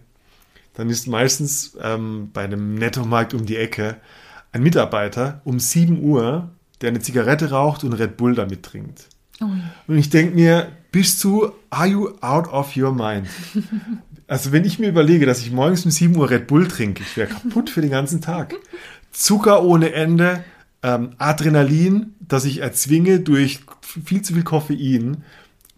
[0.76, 3.98] dann ist meistens ähm, bei einem Nettomarkt um die Ecke
[4.52, 6.50] ein Mitarbeiter um 7 Uhr,
[6.82, 9.10] der eine Zigarette raucht und Red Bull damit trinkt.
[9.42, 9.50] Ui.
[9.88, 13.28] Und ich denke mir, bist du, are you out of your mind?
[14.30, 17.16] Also wenn ich mir überlege, dass ich morgens um 7 Uhr Red Bull trinke, ich
[17.16, 18.56] wäre kaputt für den ganzen Tag.
[19.14, 20.44] Zucker ohne Ende,
[20.84, 25.24] ähm, Adrenalin, das ich erzwinge durch viel zu viel Koffein,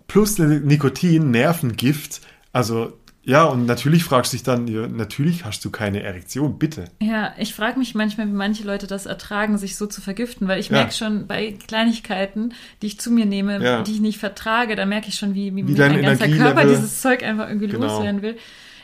[0.08, 2.22] plus Nikotin, Nervengift.
[2.52, 2.94] Also
[3.30, 4.66] ja, und natürlich fragst du dich dann,
[4.98, 6.86] natürlich hast du keine Erektion, bitte.
[7.02, 10.60] Ja, ich frage mich manchmal, wie manche Leute das ertragen, sich so zu vergiften, weil
[10.60, 10.78] ich Ja.
[10.78, 13.82] merke schon bei Kleinigkeiten, die ich zu mir nehme, Ja.
[13.84, 16.66] die ich nicht vertrage, da merke ich schon, wie, wie, Wie mein ganzer Energielevel- Körper
[16.68, 17.86] dieses Zeug einfach irgendwie Genau.
[17.88, 18.38] loswerden will.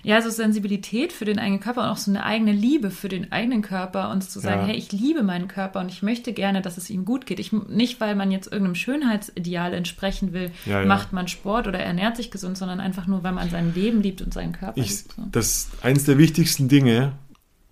[0.06, 3.32] Ja, so Sensibilität für den eigenen Körper und auch so eine eigene Liebe für den
[3.32, 4.68] eigenen Körper und zu sagen, Ja.
[4.68, 7.40] hey, ich liebe meinen Körper und ich möchte gerne, dass es ihm gut geht.
[7.40, 10.86] Ich, nicht, weil man jetzt irgendeinem Schönheitsideal entsprechen will, Ja, ja.
[10.86, 14.22] macht man Sport oder ernährt sich gesund, sondern einfach nur, weil man sein Leben liebt
[14.22, 15.14] und seinen Körper Ich, liebt.
[15.16, 15.24] So.
[15.32, 17.14] das ist eins der wichtigsten Dinge.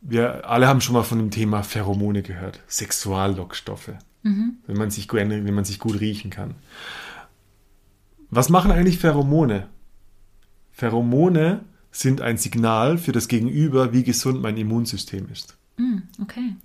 [0.02, 2.62] Wir alle haben schon mal von dem Thema Pheromone gehört.
[2.68, 3.92] Sexuallockstoffe.
[4.24, 6.56] Wenn, man sich, wenn man sich gut riechen kann.
[8.32, 9.68] Was machen eigentlich Pheromone?
[10.72, 11.62] Pheromone
[11.94, 15.56] sind ein Signal für das Gegenüber, wie gesund mein Immunsystem ist.
[15.78, 16.56] Mm, okay.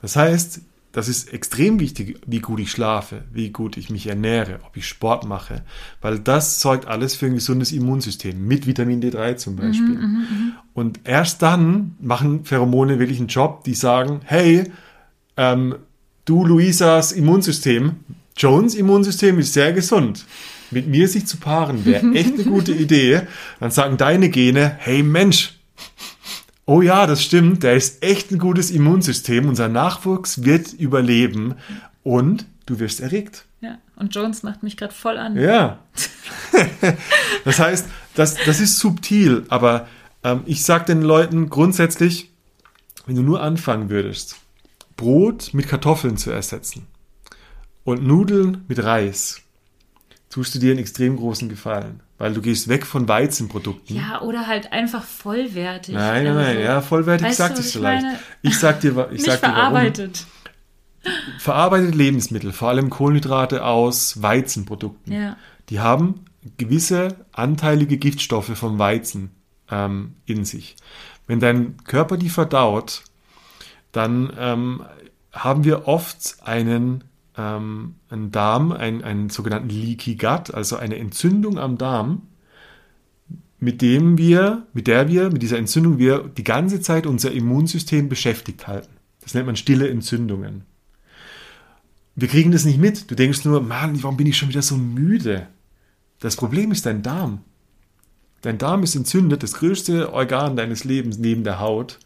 [0.00, 4.60] Das heißt, das ist extrem wichtig, wie gut ich schlafe, wie gut ich mich ernähre,
[4.66, 5.62] ob ich Sport mache,
[6.00, 9.98] weil das sorgt alles für ein gesundes Immunsystem, mit Vitamin D3 zum Beispiel.
[10.74, 14.70] Und erst dann machen Pheromone wirklich einen Job, die sagen, hey,
[15.38, 15.76] ähm,
[16.24, 17.96] du Luisas Immunsystem,
[18.36, 20.26] Jones Immunsystem ist sehr gesund.
[20.72, 23.22] Mit mir sich zu paaren wäre echt eine gute Idee.
[23.60, 25.54] Dann sagen deine Gene, hey Mensch,
[26.64, 27.64] Oh ja, das stimmt.
[27.64, 29.48] Der ist echt ein gutes Immunsystem.
[29.48, 31.56] Unser Nachwuchs wird überleben
[32.04, 33.44] und du wirst erregt.
[33.60, 33.78] Ja.
[33.96, 35.36] Und Jones macht mich gerade voll an.
[35.36, 35.80] Ja.
[37.44, 39.86] das heißt, das, das ist subtil, aber
[40.24, 42.30] ähm, ich sage den Leuten grundsätzlich,
[43.06, 44.36] wenn du nur anfangen würdest,
[44.96, 46.86] Brot mit Kartoffeln zu ersetzen
[47.84, 49.41] und Nudeln mit Reis,
[50.32, 53.94] tust du dir einen extrem großen Gefallen, weil du gehst weg von Weizenprodukten.
[53.96, 55.94] Ja, oder halt einfach vollwertig.
[55.94, 58.06] Nein, nein, Also nein, so ja, vollwertig sagt es vielleicht.
[58.42, 59.54] Ich sag dir, ich sag dir warum.
[59.54, 60.26] verarbeitet.
[61.38, 65.36] Verarbeitete Lebensmittel, vor allem Kohlenhydrate aus Weizenprodukten, Ja.
[65.68, 66.24] die haben
[66.58, 69.30] gewisse anteilige Giftstoffe vom Weizen
[69.70, 70.76] ähm, in sich.
[71.26, 73.02] Wenn dein Körper die verdaut,
[73.90, 74.82] dann ähm,
[75.32, 77.02] haben wir oft einen,
[77.36, 82.22] ähm, einen Darm, einen, einen sogenannten Leaky Gut, also eine Entzündung am Darm,
[83.58, 88.08] mit dem wir, mit der wir, mit dieser Entzündung wir die ganze Zeit unser Immunsystem
[88.08, 88.90] beschäftigt halten.
[89.20, 90.64] Das nennt man stille Entzündungen.
[92.14, 93.10] Wir kriegen das nicht mit.
[93.10, 95.46] Du denkst nur, Mann, warum bin ich schon wieder so müde?
[96.18, 97.40] Das Problem ist dein Darm.
[98.42, 102.00] Dein Darm ist entzündet, das größte Organ deines Lebens neben der Haut.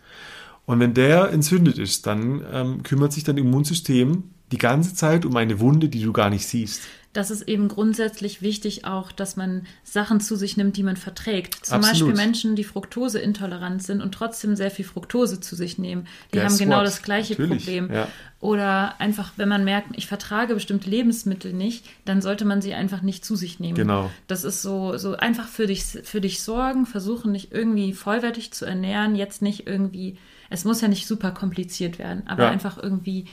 [0.67, 5.37] Und wenn der entzündet ist, dann ähm, kümmert sich dein Immunsystem die ganze Zeit um
[5.37, 6.83] eine Wunde, die du gar nicht siehst.
[7.13, 11.65] das ist eben grundsätzlich wichtig auch, dass man Sachen zu sich nimmt, die man verträgt.
[11.65, 12.09] Zum Absolut.
[12.15, 16.07] Beispiel Menschen, die fruktoseintolerant sind und trotzdem sehr viel Fructose zu sich nehmen.
[16.35, 16.87] Die Guess haben genau what?
[16.87, 17.91] das gleiche Natürlich, Problem.
[17.93, 18.07] ja.
[18.41, 23.01] Oder einfach, wenn man merkt, ich vertrage bestimmte Lebensmittel nicht, dann sollte man sie einfach
[23.03, 23.77] nicht zu sich nehmen.
[23.77, 24.11] Genau.
[24.27, 28.67] Das ist so, so einfach für dich, für dich sorgen, versuchen, dich irgendwie vollwertig zu
[28.67, 30.19] ernähren, jetzt nicht irgendwie,
[30.51, 32.51] es muss ja nicht super kompliziert werden, aber Ja.
[32.51, 33.25] einfach irgendwie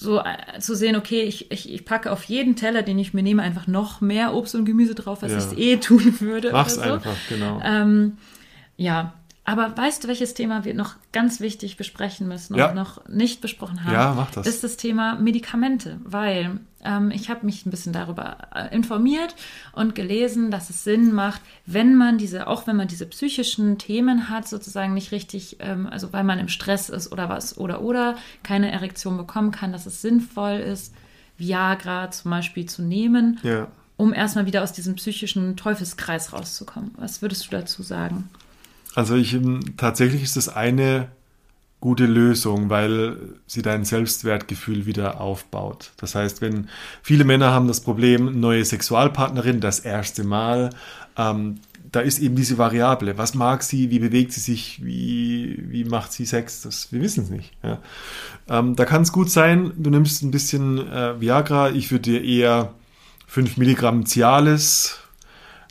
[0.00, 3.22] so äh, zu sehen, okay, ich, ich, ich packe auf jeden Teller, den ich mir
[3.22, 5.38] nehme, einfach noch mehr Obst und Gemüse drauf, was Ja.
[5.52, 6.50] ich eh tun würde.
[6.52, 6.80] Mach's so.
[6.82, 7.60] einfach, genau.
[7.64, 8.16] Ähm,
[8.76, 9.14] ja,
[9.48, 12.68] aber weißt du, welches Thema wir noch ganz wichtig besprechen müssen Ja.
[12.68, 13.94] und noch nicht besprochen haben?
[13.94, 14.46] Ja, mach das.
[14.46, 19.34] Ist das Thema Medikamente, weil ähm, ich habe mich ein bisschen darüber äh, informiert
[19.72, 24.28] und gelesen, dass es Sinn macht, wenn man diese, auch wenn man diese psychischen Themen
[24.28, 28.16] hat, sozusagen nicht richtig, ähm, also weil man im Stress ist oder was oder oder
[28.42, 30.94] keine Erektion bekommen kann, dass es sinnvoll ist,
[31.38, 33.68] Viagra zum Beispiel zu nehmen, Ja.
[33.96, 36.90] um erstmal wieder aus diesem psychischen Teufelskreis rauszukommen.
[36.98, 38.28] Was würdest du dazu sagen?
[38.98, 41.06] Also ich ähm, tatsächlich ist das eine
[41.78, 45.92] gute Lösung, weil sie dein Selbstwertgefühl wieder aufbaut.
[45.98, 46.68] Das heißt, wenn
[47.00, 50.70] viele Männer haben das Problem, neue Sexualpartnerin, das erste Mal,
[51.16, 51.60] ähm,
[51.92, 53.16] da ist eben diese Variable.
[53.18, 53.90] Was mag sie?
[53.90, 54.84] Wie bewegt sie sich?
[54.84, 56.62] Wie, wie macht sie Sex?
[56.62, 57.52] Das, wir wissen es nicht.
[57.62, 57.78] Ja.
[58.48, 61.70] Ähm, da kann es gut sein, du nimmst ein bisschen äh, Viagra.
[61.70, 62.74] Ich würde dir eher
[63.28, 64.98] 5 Milligramm Cialis,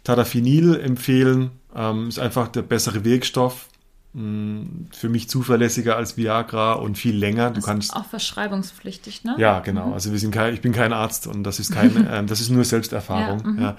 [0.05, 1.51] Tadaphinil empfehlen.
[1.77, 3.69] Ähm, ist einfach der bessere Wirkstoff.
[4.13, 7.49] Mh, Für mich zuverlässiger als Viagra und viel länger.
[7.49, 9.35] Du Das kannst ist auch verschreibungspflichtig, ne?
[9.37, 9.93] ja, genau.
[9.93, 12.49] Also wir sind kein, ich bin kein Arzt und das ist kein, ähm, das ist
[12.49, 13.41] nur Selbsterfahrung.
[13.43, 13.61] Ja, mhm.
[13.61, 13.77] Ja,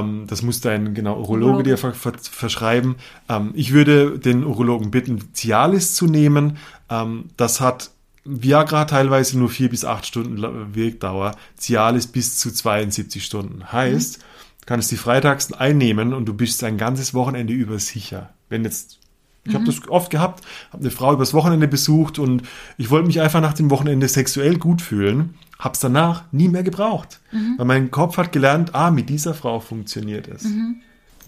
[0.00, 1.62] ähm, das muss dein genau Urologe Urologe.
[1.62, 2.96] dir ver, ver, verschreiben.
[3.28, 6.58] Ähm, ich würde den Urologen bitten, Cialis zu nehmen.
[6.90, 7.90] Ähm, das hat
[8.24, 13.72] Viagra teilweise nur vier bis acht Stunden Wirkdauer, Cialis bis zu 72 Stunden.
[13.72, 14.22] Heißt, du
[14.66, 18.30] kannst die freitags einnehmen und du bist ein ganzes Wochenende über sicher.
[18.48, 18.98] Wenn jetzt
[19.44, 22.42] ich habe das oft gehabt, habe eine Frau übers Wochenende besucht und
[22.78, 26.62] ich wollte mich einfach nach dem Wochenende sexuell gut fühlen, habe es danach nie mehr
[26.62, 27.20] gebraucht,
[27.56, 30.44] weil mein Kopf hat gelernt, ah, mit dieser Frau funktioniert es.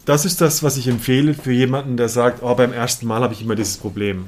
[0.04, 3.34] Das ist das, was ich empfehle für jemanden, der sagt, oh, beim ersten Mal habe
[3.34, 4.26] ich immer dieses Problem.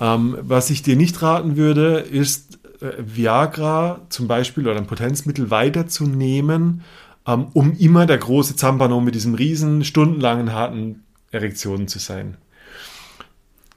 [0.00, 5.50] Ähm, was ich dir nicht raten würde, ist äh, Viagra zum Beispiel oder ein Potenzmittel
[5.50, 6.82] weiterzunehmen,
[7.26, 12.36] ähm, um immer der große Zampano mit diesem riesen, stundenlangen, harten Erektionen zu sein.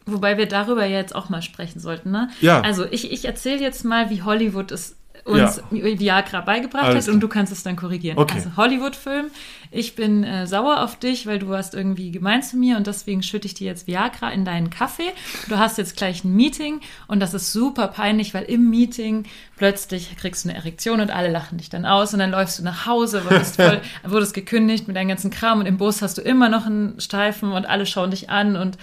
[0.06, 2.30] Wobei wir darüber ja jetzt auch mal sprechen sollten, ne?
[2.42, 2.62] Ja.
[2.62, 7.20] Also ich, ich erzähle jetzt mal, wie Hollywood es uns Viagra beigebracht Alles hat und
[7.20, 8.18] du kannst es dann korrigieren.
[8.20, 8.36] Okay.
[8.36, 9.26] Also Hollywood-Film,
[9.72, 13.24] ich bin äh, sauer auf dich, weil du warst irgendwie gemein zu mir und deswegen
[13.24, 15.12] schütte ich dir jetzt Viagra in deinen Kaffee.
[15.50, 19.26] Du hast jetzt gleich ein Meeting und das ist super peinlich, weil im Meeting
[19.58, 22.64] plötzlich kriegst du eine Erektion und alle lachen dich dann aus und dann läufst du
[22.64, 26.22] nach Hause, wurdest, voll, wurdest gekündigt mit deinem ganzen Kram und im Bus hast du
[26.22, 28.78] immer noch einen Steifen und alle schauen dich an und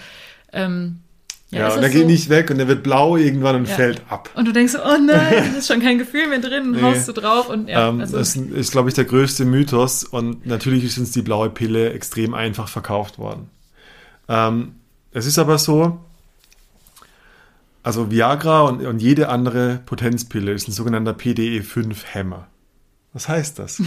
[0.51, 1.02] ähm,
[1.59, 2.07] Ja, ist und das er geht so?
[2.07, 3.75] nicht weg und er wird blau irgendwann und Ja.
[3.75, 4.29] fällt ab.
[4.35, 5.07] Und du denkst so, oh nein,
[5.53, 6.81] da ist schon kein Gefühl mehr drin, Nee.
[6.81, 10.45] haust du drauf und ja, ähm, also, das ist, glaube ich, der größte Mythos und
[10.45, 13.49] natürlich ist uns die blaue Pille extrem einfach verkauft worden.
[14.27, 14.75] Ähm,
[15.11, 15.99] es ist aber so,
[17.83, 22.47] also Viagra und, und jede andere Potenzpille ist ein sogenannter PDE5-Hämmer.
[23.11, 23.81] Was heißt das?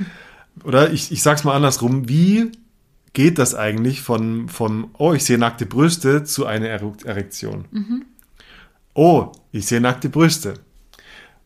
[0.64, 2.52] Oder ich, ich sag's mal andersrum, wie
[3.12, 7.66] geht das eigentlich von, von oh, ich sehe nackte Brüste zu einer Erek- Erektion?
[8.94, 10.54] Oh, ich sehe nackte Brüste.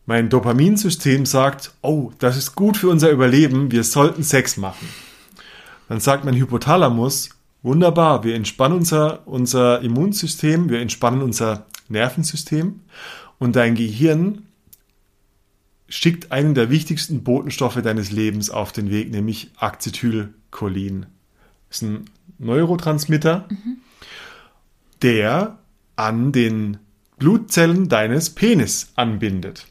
[0.05, 4.87] Mein Dopaminsystem sagt, oh, das ist gut für unser Überleben, wir sollten Sex machen.
[5.89, 7.29] Dann sagt mein Hypothalamus,
[7.61, 12.81] wunderbar, wir entspannen unser, unser Immunsystem, wir entspannen unser Nervensystem
[13.39, 14.43] und dein Gehirn
[15.89, 21.05] schickt einen der wichtigsten Botenstoffe deines Lebens auf den Weg, nämlich Acetylcholin.
[21.69, 23.47] Ist ein Neurotransmitter,
[25.01, 25.57] der
[25.95, 26.77] an den
[27.17, 29.67] Blutzellen deines Penis anbindet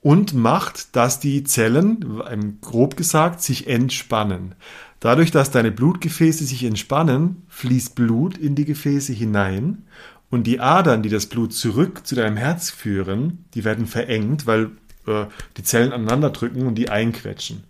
[0.00, 2.22] und macht, dass die Zellen,
[2.60, 4.54] grob gesagt, sich entspannen.
[4.98, 9.84] Dadurch, dass deine Blutgefäße sich entspannen, fließt Blut in die Gefäße hinein
[10.30, 14.70] und die Adern, die das Blut zurück zu deinem Herz führen, die werden verengt, weil
[15.06, 15.26] äh,
[15.56, 17.64] die Zellen aneinander drücken und die einquetschen.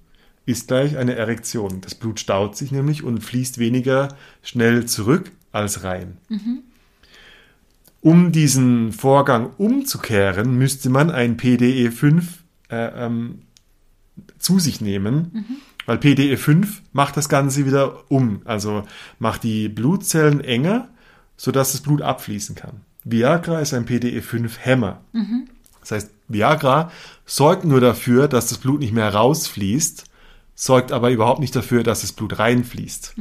[0.51, 1.80] Ist gleich eine Erektion.
[1.80, 4.09] Das Blut staut sich nämlich und fließt weniger
[4.42, 6.16] schnell zurück als rein.
[8.01, 12.22] Um diesen Vorgang umzukehren, müsste man ein PDE5
[12.68, 13.42] äh, ähm,
[14.40, 15.30] zu sich nehmen,
[15.86, 18.82] weil PDE5 macht das Ganze wieder um, also
[19.20, 20.88] macht die Blutzellen enger,
[21.36, 22.80] sodass das Blut abfließen kann.
[23.05, 25.01] Viagra ist ein PDE5-Hämmer.
[25.78, 26.90] Das heißt, Viagra
[27.24, 30.07] sorgt nur dafür, dass das Blut nicht mehr rausfließt,
[30.61, 33.15] sorgt aber überhaupt nicht dafür, dass das Blut reinfließt.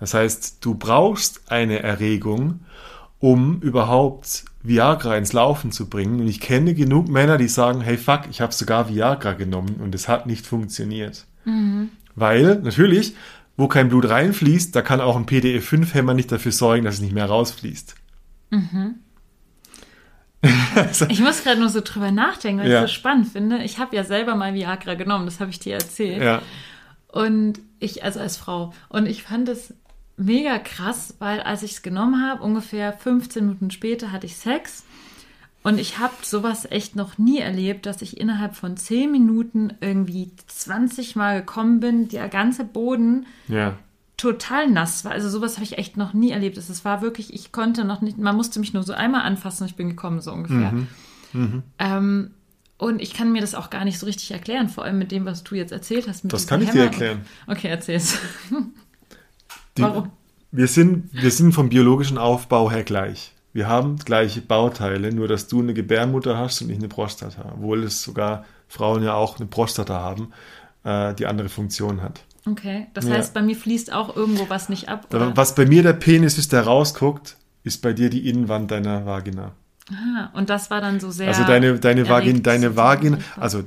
[0.00, 2.60] Das heißt, du brauchst eine Erregung,
[3.20, 6.20] um überhaupt Viagra ins Laufen zu bringen.
[6.20, 9.94] Und ich kenne genug Männer, die sagen, hey fuck, ich habe sogar Viagra genommen und
[9.94, 11.26] es hat nicht funktioniert.
[12.16, 13.14] Weil natürlich,
[13.56, 17.14] wo kein Blut reinfließt, da kann auch ein PDE5-Hämmer nicht dafür sorgen, dass es nicht
[17.14, 17.94] mehr rausfließt.
[21.08, 22.78] Ich muss gerade nur so drüber nachdenken, weil Ja.
[22.80, 23.58] ich es so spannend finde.
[23.64, 26.22] Ich habe ja selber mal Viagra genommen, das habe ich dir erzählt.
[26.22, 26.42] Ja,
[27.08, 28.72] Und ich, also als Frau.
[28.88, 29.74] Und ich fand es
[30.16, 34.84] mega krass, weil als ich es genommen habe, ungefähr 15 Minuten später hatte ich Sex.
[35.62, 40.30] Und ich habe sowas echt noch nie erlebt, dass ich innerhalb von 10 Minuten irgendwie
[40.46, 43.74] 20 Mal gekommen bin, der ganze Boden ja.
[44.16, 45.12] Total nass war.
[45.12, 46.56] Also sowas habe ich echt noch nie erlebt.
[46.56, 49.70] Es war wirklich, ich konnte noch nicht, man musste mich nur so einmal anfassen und
[49.70, 50.72] ich bin gekommen, so ungefähr.
[51.32, 51.62] Mhm.
[51.78, 52.30] Ähm,
[52.78, 55.24] und ich kann mir das auch gar nicht so richtig erklären, vor allem mit dem,
[55.24, 56.22] was du jetzt erzählt hast.
[56.24, 56.84] Das kann ich dir Hämmer.
[56.84, 57.20] erklären.
[57.46, 58.18] Okay, erzähl's.
[59.76, 60.10] Die, Warum?
[60.52, 63.32] Wir sind, wir sind vom biologischen Aufbau her gleich.
[63.52, 67.52] Wir haben gleiche Bauteile, nur dass du eine Gebärmutter hast und ich eine Prostata.
[67.54, 70.32] Obwohl es sogar Frauen ja auch eine Prostata haben,
[70.84, 72.24] äh, die andere Funktion hat.
[72.48, 73.14] Okay, das Ja.
[73.14, 75.06] heißt, bei mir fließt auch irgendwo was nicht ab.
[75.12, 75.36] Oder?
[75.36, 79.52] Was bei mir der Penis ist, der rausguckt, ist bei dir die Innenwand deiner Vagina.
[79.90, 81.28] Ah, und das war dann so sehr.
[81.28, 82.46] Also deine, deine, Vagin, erregt.
[82.46, 83.62] deine Vagina, also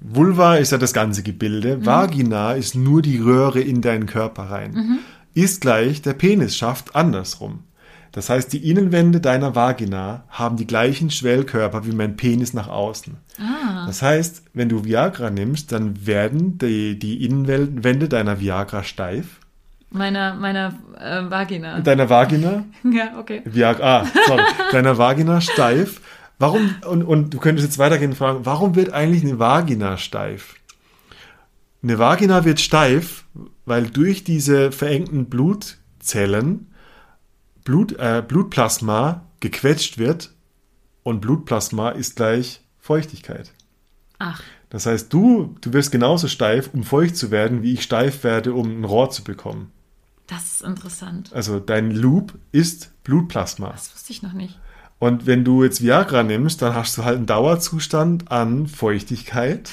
[0.00, 5.00] Vulva ist ja das ganze Gebilde, Vagina ist nur die Röhre in deinen Körper rein.
[5.34, 7.64] Ist gleich, der Penis schafft andersrum.
[8.12, 13.16] Das heißt, die Innenwände deiner Vagina haben die gleichen Schwellkörper wie mein Penis nach außen.
[13.86, 19.40] Das heißt, wenn du Viagra nimmst, dann werden die, die Innenwände deiner Viagra steif.
[19.90, 21.80] Meiner, meiner äh, Vagina.
[21.80, 23.42] Deiner Vagina ja, okay.
[23.44, 24.42] Viagra, ah, sorry,
[24.72, 26.00] deiner Vagina steif.
[26.38, 30.56] Warum, und, und du könntest jetzt weitergehen und fragen, warum wird eigentlich eine Vagina steif?
[31.82, 33.24] Eine Vagina wird steif,
[33.64, 36.66] weil durch diese verengten Blutzellen
[37.68, 40.30] Blut, äh, Blutplasma gequetscht wird
[41.02, 43.52] und Blutplasma ist gleich Feuchtigkeit.
[44.18, 48.24] Ach, Das heißt, du, du wirst genauso steif, um feucht zu werden, wie ich steif
[48.24, 49.70] werde, um ein Rohr zu bekommen.
[50.28, 51.30] das ist interessant.
[51.34, 53.68] Also dein Loop ist Blutplasma.
[53.68, 54.58] Das wusste ich noch nicht.
[54.98, 59.68] Und wenn du jetzt Viagra nimmst, dann hast du halt einen Dauerzustand an Feuchtigkeit,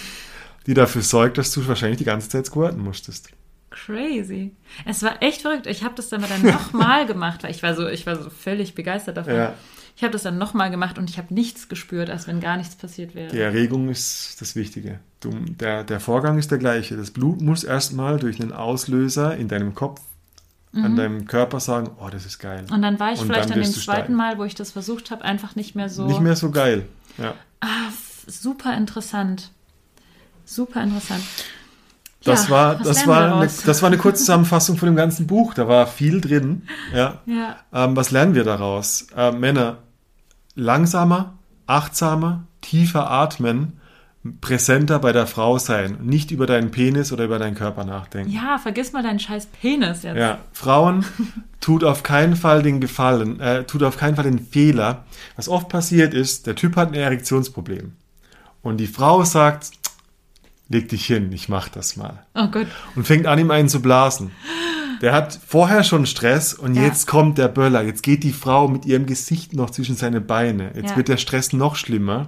[0.68, 3.30] die dafür sorgt, dass du wahrscheinlich die ganze Zeit squirten musstest.
[3.76, 4.56] Crazy.
[4.86, 5.68] Es war echt verrückt.
[5.68, 8.74] Ich habe das dann dann nochmal gemacht, weil ich war so, ich war so völlig
[8.74, 9.36] begeistert davon.
[9.36, 9.54] Ja.
[9.98, 12.76] Ich habe das dann nochmal gemacht und ich habe nichts gespürt, als wenn gar nichts
[12.76, 13.32] passiert wäre.
[13.32, 15.00] Die Erregung ist das Wichtige.
[15.22, 16.98] Du, der, der Vorgang ist der gleiche.
[16.98, 20.02] Das Blut muss erstmal durch einen Auslöser in deinem Kopf,
[20.74, 22.66] an deinem Körper sagen, oh, das ist geil.
[22.68, 22.76] Mhm.
[22.76, 24.14] Und dann war ich Und vielleicht an dem zweiten.
[24.14, 26.06] Mal, wo ich das versucht habe, einfach nicht mehr so.
[26.06, 26.86] Nicht mehr so geil.
[27.18, 27.36] Ja.
[27.62, 27.90] Ah,
[28.28, 29.52] super interessant.
[30.44, 31.24] Super interessant.
[32.26, 35.54] Das, Ja, war, das, war eine, das war eine Kurzzusammenfassung von dem ganzen Buch.
[35.54, 36.64] Da war viel drin.
[36.94, 37.20] Ja.
[37.26, 37.56] Ja.
[37.72, 39.08] Ähm, was lernen wir daraus?
[39.16, 39.78] Äh, Männer,
[40.56, 43.80] langsamer, achtsamer, tiefer atmen,
[44.42, 48.32] präsenter bei der Frau sein, nicht über deinen Penis oder über deinen Körper nachdenken.
[48.32, 50.18] Ja, vergiss mal deinen scheiß Penis jetzt.
[50.18, 51.06] Ja, Frauen
[51.62, 55.06] tut auf keinen Fall den Gefallen, äh, tut auf keinen Fall den Fehler.
[55.36, 57.94] Was oft passiert ist, der Typ hat ein Erektionsproblem
[58.64, 59.70] und die Frau sagt,
[60.70, 62.68] leg dich hin, ich mach das mal Oh Gott.
[62.96, 64.32] und fängt an, ihm einen zu blasen.
[65.02, 66.84] Der hat vorher schon Stress und Ja.
[66.84, 67.84] jetzt kommt der Böller.
[67.84, 70.72] Jetzt geht die Frau mit ihrem Gesicht noch zwischen seine Beine.
[70.76, 70.98] Jetzt Ja.
[70.98, 72.28] wird der Stress noch schlimmer.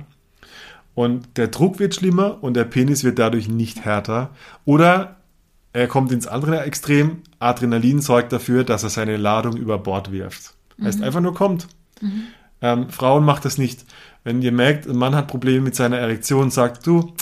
[0.94, 4.32] Und der Druck wird schlimmer und der Penis wird dadurch nicht härter.
[4.66, 5.16] Oder
[5.72, 7.22] er kommt ins andere Extrem.
[7.40, 10.54] Adrenalin sorgt dafür, dass er seine Ladung über Bord wirft.
[10.82, 11.68] Heißt einfach nur kommt.
[12.62, 13.86] Ähm, Frauen macht das nicht.
[14.24, 17.14] Wenn ihr merkt, ein Mann hat Probleme mit seiner Erektion, sagt du,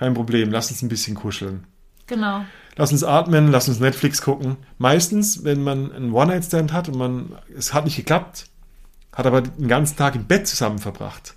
[0.00, 1.64] kein Problem, lass uns ein bisschen kuscheln.
[2.06, 2.44] Genau.
[2.76, 4.56] Lass uns atmen, lass uns Netflix gucken.
[4.78, 8.46] Meistens, wenn man einen One-Night-Stand hat und man, es hat nicht geklappt,
[9.12, 11.34] hat aber den ganzen Tag im Bett zusammen verbracht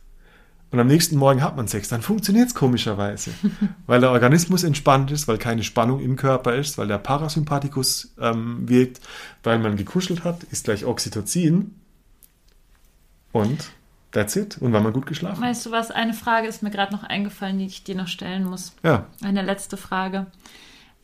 [0.72, 3.32] und am nächsten Morgen hat man Sex, dann funktioniert es komischerweise,
[3.86, 8.68] weil der Organismus entspannt ist, weil keine Spannung im Körper ist, weil der Parasympathikus ähm,
[8.68, 8.99] wirkt,
[9.43, 11.76] weil man gekuschelt hat, ist gleich Oxytocin
[13.34, 13.72] und
[14.14, 15.41] that's it und weil man gut geschlafen.
[15.43, 15.91] Weißt du was?
[15.91, 18.74] Eine Frage ist mir gerade noch eingefallen, die ich dir noch stellen muss.
[18.84, 20.28] Ja, Eine letzte Frage.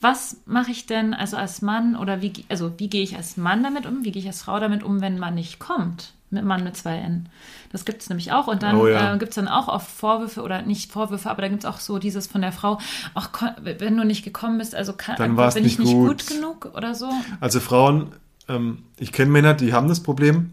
[0.02, 3.64] Was mache ich denn also als Mann oder wie, also wie gehe ich als Mann
[3.64, 4.06] damit um?
[4.06, 6.14] Wie gehe ich als Frau damit um, wenn man nicht kommt?
[6.32, 7.28] Mit Mann mit zwei N.
[7.72, 8.48] Das gibt es nämlich auch.
[8.48, 9.14] Und dann Oh ja.
[9.14, 11.80] äh, gibt es dann auch oft Vorwürfe oder nicht Vorwürfe, aber da gibt es auch
[11.80, 12.80] so dieses von der Frau,
[13.16, 13.30] ach,
[13.62, 16.08] wenn du nicht gekommen bist, also kann, Dann bin ich nicht nicht gut.
[16.08, 17.10] gut genug oder so.
[17.42, 18.12] Also Frauen,
[18.48, 20.52] ähm, ich kenne Männer, die haben das Problem,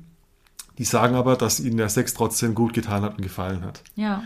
[0.79, 3.83] die sagen aber, dass ihnen der Sex trotzdem gut getan hat und gefallen hat.
[3.95, 4.23] Ja.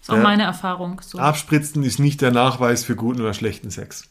[0.00, 0.22] Ist auch Ja.
[0.22, 1.00] meine Erfahrung.
[1.02, 1.18] So.
[1.18, 4.04] Abspritzen ist nicht der Nachweis für guten oder schlechten Sex.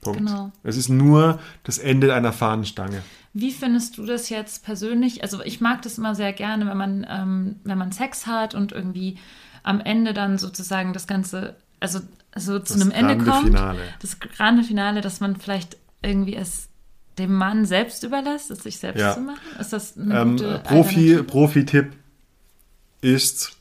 [0.00, 0.18] Punkt.
[0.20, 0.52] Genau.
[0.62, 3.02] Es ist nur das Ende einer Fahnenstange.
[3.32, 5.22] Wie findest du das jetzt persönlich?
[5.22, 8.72] Also ich mag das immer sehr gerne, wenn man, ähm, wenn man Sex hat und
[8.72, 9.18] irgendwie
[9.62, 12.00] am Ende dann sozusagen das Ganze, also
[12.36, 13.46] so zu Das einem Ende grande kommt.
[13.46, 13.80] Finale.
[14.00, 16.68] Das grande Finale, dass man vielleicht irgendwie es
[17.18, 19.14] dem Mann selbst überlässt, es sich selbst Ja.
[19.14, 19.40] zu machen?
[19.60, 21.24] Ist das eine Ähm, gute Profi, Alternative?
[21.24, 21.92] Profi-Tipp
[23.00, 23.56] ist,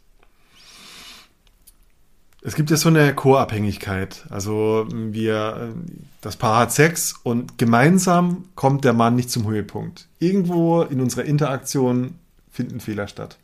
[2.41, 4.25] es gibt ja so eine Co-Abhängigkeit.
[4.29, 5.73] Also wir,
[6.21, 10.07] das Paar hat Sex und gemeinsam kommt der Mann nicht zum Höhepunkt.
[10.19, 12.15] Irgendwo in unserer Interaktion
[12.51, 13.37] finden Fehler statt.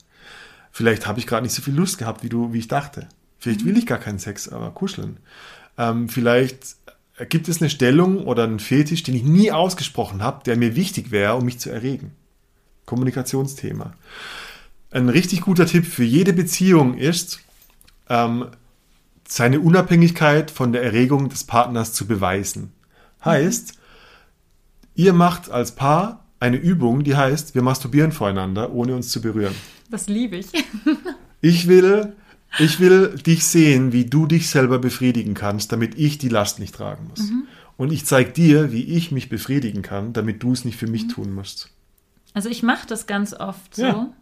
[0.72, 3.08] Vielleicht habe ich gerade nicht so viel Lust gehabt, wie du, wie ich dachte.
[3.40, 5.18] Vielleicht will ich gar keinen Sex, aber kuscheln.
[5.78, 6.76] Ähm, vielleicht
[7.26, 11.12] gibt es eine Stellung oder einen Fetisch, den ich nie ausgesprochen habe, der mir wichtig
[11.12, 12.12] wäre, um mich zu erregen.
[12.86, 13.94] Kommunikationsthema.
[14.92, 17.40] Ein richtig guter Tipp für jede Beziehung ist,
[18.10, 18.48] ähm,
[19.28, 22.72] seine Unabhängigkeit von der Erregung des Partners zu beweisen.
[23.24, 23.74] Heißt,
[24.96, 29.56] ihr macht als Paar eine Übung, die heißt, wir masturbieren voreinander, ohne uns zu berühren.
[29.92, 30.48] Das liebe ich.
[31.42, 32.14] Ich will,
[32.58, 36.74] ich will dich sehen, wie du dich selber befriedigen kannst, damit ich die Last nicht
[36.74, 37.32] tragen muss.
[37.78, 41.08] Und ich zeige dir, wie ich mich befriedigen kann, damit du es nicht für mich
[41.08, 41.70] tun musst.
[42.34, 43.84] Also ich mache das ganz oft so.
[43.84, 44.14] Ja.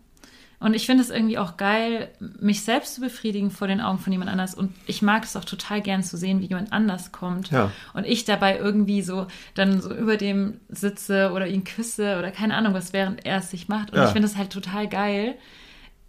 [0.59, 2.09] Und ich finde es irgendwie auch geil,
[2.39, 4.55] mich selbst zu befriedigen vor den Augen von jemand anders.
[4.55, 7.51] Und ich mag es auch total gern zu sehen, wie jemand anders kommt.
[7.51, 7.71] Ja.
[7.93, 12.55] Und ich dabei irgendwie so dann so über dem sitze oder ihn küsse oder keine
[12.55, 13.91] Ahnung was, während er es sich macht.
[13.91, 14.05] Und Ja.
[14.05, 15.35] ich finde es halt total geil.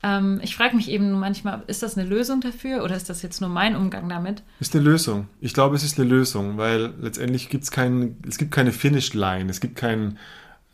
[0.02, 3.40] Ähm, ich frage mich eben manchmal, ist das eine Lösung dafür oder ist das jetzt
[3.40, 4.42] nur mein Umgang damit?
[4.60, 5.28] Ist eine Lösung.
[5.40, 9.60] Ich glaube, es ist eine Lösung, weil letztendlich gibt's kein, es gibt keine Finish-Line, es
[9.60, 10.18] gibt kein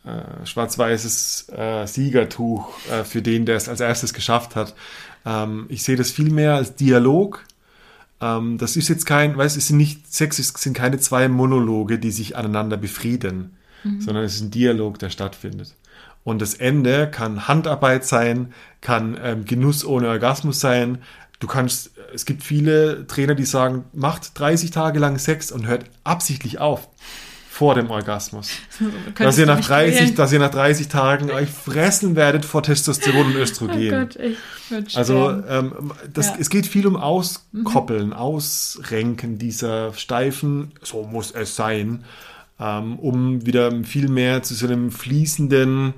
[0.03, 4.75] äh, schwarz-weißes äh, Siegertuch äh, für den, der es als erstes geschafft hat.
[5.25, 7.43] Ähm, ich sehe das viel mehr als Dialog.
[8.21, 11.97] Ähm, das ist jetzt kein, weißt, es sind nicht, Sex ist, sind keine zwei Monologe,
[11.97, 13.57] die sich aneinander befrieden,
[13.99, 15.75] sondern es ist ein Dialog, der stattfindet.
[16.25, 18.51] Und das Ende kann Handarbeit sein,
[18.81, 20.97] kann ähm, Genuss ohne Orgasmus sein.
[21.39, 25.85] Du kannst, es gibt viele Trainer, die sagen, macht 30 Tage lang Sex und hört
[26.03, 26.89] absichtlich auf
[27.47, 28.49] vor dem Orgasmus.
[29.17, 30.15] Dass ihr, nach mich 30, quälen?
[30.15, 33.91] dass ihr nach 30 Tagen euch fressen werdet vor Testosteron und Oh Östrogen.
[33.91, 34.37] Gott, ich
[34.69, 36.33] würde Also ähm, das, Ja.
[36.33, 36.41] Mhm.
[36.41, 42.03] es geht viel um Auskoppeln, Ausrenken dieser steifen, so muss es sein,
[42.59, 45.93] ähm, um wieder viel mehr zu so einem fließenden,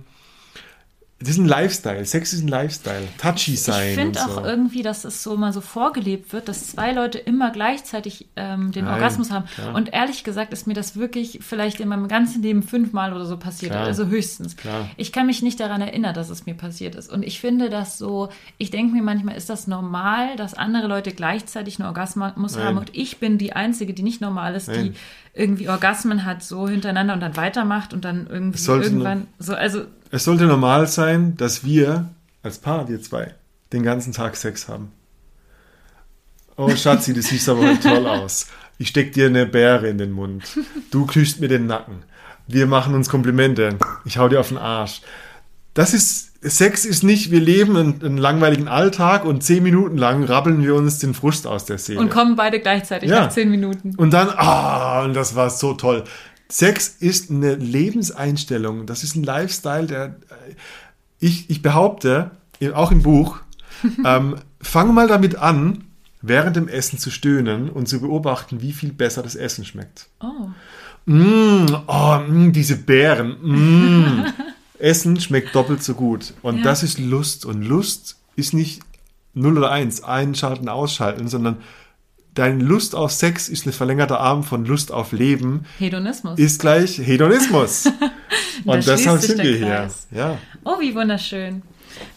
[1.19, 4.45] das ist ein Lifestyle, Sex ist ein Lifestyle, touchy sein Ich finde auch so.
[4.45, 8.85] irgendwie, dass es so mal so vorgelebt wird, dass zwei Leute immer gleichzeitig ähm, den
[8.85, 9.45] Nein, Orgasmus haben.
[9.47, 9.73] klar.
[9.73, 13.37] Und ehrlich gesagt ist mir das wirklich vielleicht in meinem ganzen Leben fünfmal oder so
[13.37, 13.85] passiert, Klar.
[13.85, 14.57] also höchstens.
[14.57, 14.91] Klar.
[14.95, 17.11] Ich kann mich nicht daran erinnern, dass es mir passiert ist.
[17.11, 21.13] Und ich finde das so, ich denke mir manchmal, ist das normal, dass andere Leute
[21.13, 22.63] gleichzeitig einen Orgasmus Nein.
[22.63, 24.93] haben und ich bin die Einzige, die nicht normal ist, Nein.
[24.93, 24.93] die
[25.33, 30.23] irgendwie Orgasmen hat, so hintereinander und dann weitermacht und dann irgendwie irgendwann so, also Es
[30.23, 32.09] sollte normal sein, dass wir
[32.43, 33.33] als Paar, wir zwei,
[33.73, 34.91] den ganzen Tag Sex haben.
[36.55, 38.47] Oh Schatzi, das siehst aber heute toll aus.
[38.79, 40.43] Ich steck dir eine Beere in den Mund.
[40.91, 42.03] Du küsst mir den Nacken.
[42.47, 43.77] Wir machen uns Komplimente.
[44.05, 45.01] Ich hau dir auf den Arsch.
[45.73, 50.23] Das ist, Sex ist nicht, wir leben einen, einen langweiligen Alltag und zehn Minuten lang
[50.23, 51.99] rabbeln wir uns den Frust aus der Seele.
[51.99, 53.21] und kommen beide gleichzeitig Ja.
[53.25, 53.93] nach zehn Minuten.
[53.97, 56.03] Und dann, ah, und das war so toll.
[56.49, 58.85] Sex ist eine Lebenseinstellung.
[58.85, 60.55] Das ist ein Lifestyle, der, äh,
[61.19, 62.31] ich, ich behaupte,
[62.73, 63.39] auch im Buch,
[64.05, 65.83] ähm, fang mal damit an,
[66.21, 70.07] während dem Essen zu stöhnen und zu beobachten, wie viel besser das Essen schmeckt.
[70.19, 70.49] Oh.
[71.05, 73.37] Mm, oh, mm, diese Beeren.
[73.41, 74.25] Mm.
[74.79, 76.33] Essen schmeckt doppelt so gut.
[76.41, 76.63] Und Ja.
[76.63, 77.45] das ist Lust.
[77.45, 78.81] Und Lust ist nicht
[79.33, 81.57] 0 oder 1, einschalten, ausschalten, sondern
[82.37, 86.37] deine Lust auf Sex ist ein verlängerter Arm von Lust auf Leben, Hedonismus.
[86.39, 87.85] ist gleich Hedonismus.
[88.65, 89.89] Und deshalb sind wir hier.
[90.11, 90.37] Ja.
[90.63, 91.61] Oh, wie wunderschön.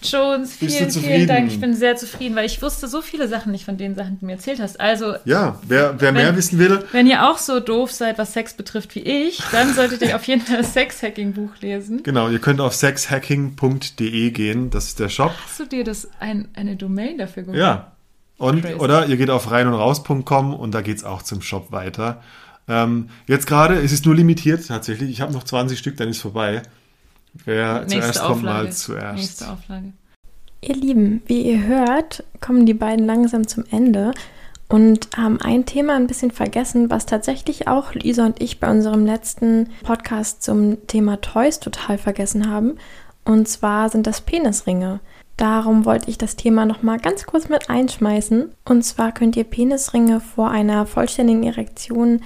[0.03, 1.15] Jones, Bist du vielen, zufrieden?
[1.15, 1.51] vielen Dank.
[1.51, 4.21] Ich bin sehr zufrieden, weil ich wusste so viele Sachen nicht von den Sachen, die
[4.21, 4.79] du mir erzählt hast.
[4.79, 8.35] Also, ja, wer, wer mehr Wenn- wissen will, wenn ihr auch so doof seid, was
[8.35, 12.03] Sex betrifft wie ich, dann solltet ihr auf jeden Fall das Sex-Hacking-Buch lesen.
[12.03, 15.33] genau, ihr könnt auf sexhacking.de gehen, das ist der Shop.
[15.47, 17.59] Hast du dir das ein, eine Domain dafür geholt?
[17.59, 17.93] Ja.
[18.41, 18.75] Und, Crazy.
[18.77, 22.23] oder ihr geht auf reinundraus.com und da geht's auch zum Shop weiter.
[22.69, 25.11] Ähm, jetzt gerade, es ist nur limitiert tatsächlich.
[25.11, 26.63] Ich habe noch 20 Stück, dann ist vorbei.
[27.45, 28.65] Wer Nächste zuerst kommt, Auflage.
[28.65, 29.17] mal zuerst.
[29.17, 29.93] Nächste Auflage.
[30.63, 34.13] Ihr Lieben, wie ihr hört, kommen die beiden langsam zum Ende
[34.71, 39.05] und haben ein Thema ein bisschen vergessen, was tatsächlich auch Lisa und ich bei unserem
[39.05, 42.79] letzten Podcast zum Thema Toys total vergessen haben.
[43.25, 45.01] Und zwar sind das Penisringe.
[45.37, 48.53] darum wollte ich das Thema nochmal ganz kurz mit einschmeißen.
[48.67, 52.21] Und zwar könnt ihr Penisringe vor einer vollständigen Erektion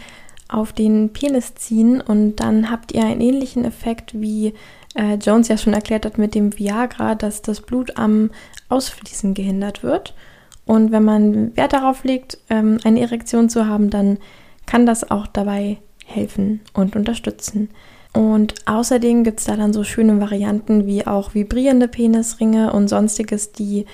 [0.48, 4.54] auf den Penis ziehen und dann habt ihr einen ähnlichen Effekt wie
[4.94, 8.30] äh, Jones ja schon erklärt hat mit dem Viagra, dass das Blut am
[8.68, 10.14] Ausfließen gehindert wird.
[10.66, 14.18] Und wenn man Wert darauf legt, ähm, eine Erektion zu haben, dann
[14.66, 17.70] kann das auch dabei helfen und unterstützen.
[18.14, 23.52] Und außerdem gibt es da dann so schöne Varianten wie auch vibrierende Penisringe und sonstiges,
[23.52, 23.86] die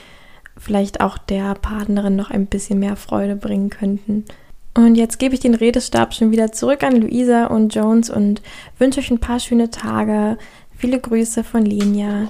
[0.59, 4.27] vielleicht auch der Partnerin noch ein bisschen mehr Freude bringen könnten.
[4.75, 8.43] Und jetzt gebe ich den Redestab schon wieder zurück an Luisa und Jones und
[8.79, 10.37] wünsche euch ein paar schöne Tage.
[10.77, 12.29] Viele Grüße von Lenia.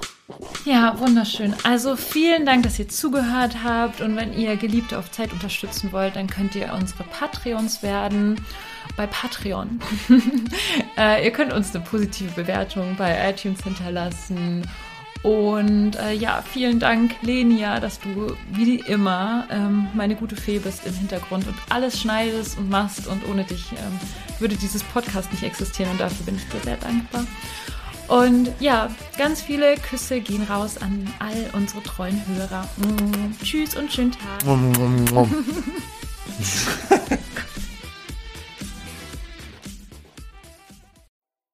[0.64, 1.55] Ja, wunderschön.
[1.64, 4.01] Also vielen Dank, dass ihr zugehört habt.
[4.01, 8.36] Und wenn ihr Geliebte auf Zeit unterstützen wollt, dann könnt ihr unsere Patreons werden
[8.97, 9.80] bei Patreon.
[10.99, 14.62] äh, ihr könnt uns eine positive Bewertung bei iTunes hinterlassen.
[15.22, 20.86] Und äh, ja, vielen Dank, Lenia, dass du wie immer ähm, meine gute Fee bist
[20.86, 23.07] im Hintergrund und alles schneidest und machst.
[23.07, 24.01] Und ohne dich ähm,
[24.38, 25.91] würde dieses Podcast nicht existieren.
[25.93, 27.26] Und dafür bin ich dir sehr dankbar.
[28.09, 28.88] Und ja,
[29.18, 32.68] ganz viele Küsse gehen raus an all unsere treuen Hörer.
[32.78, 34.45] Mm, tschüss und schönen Tag.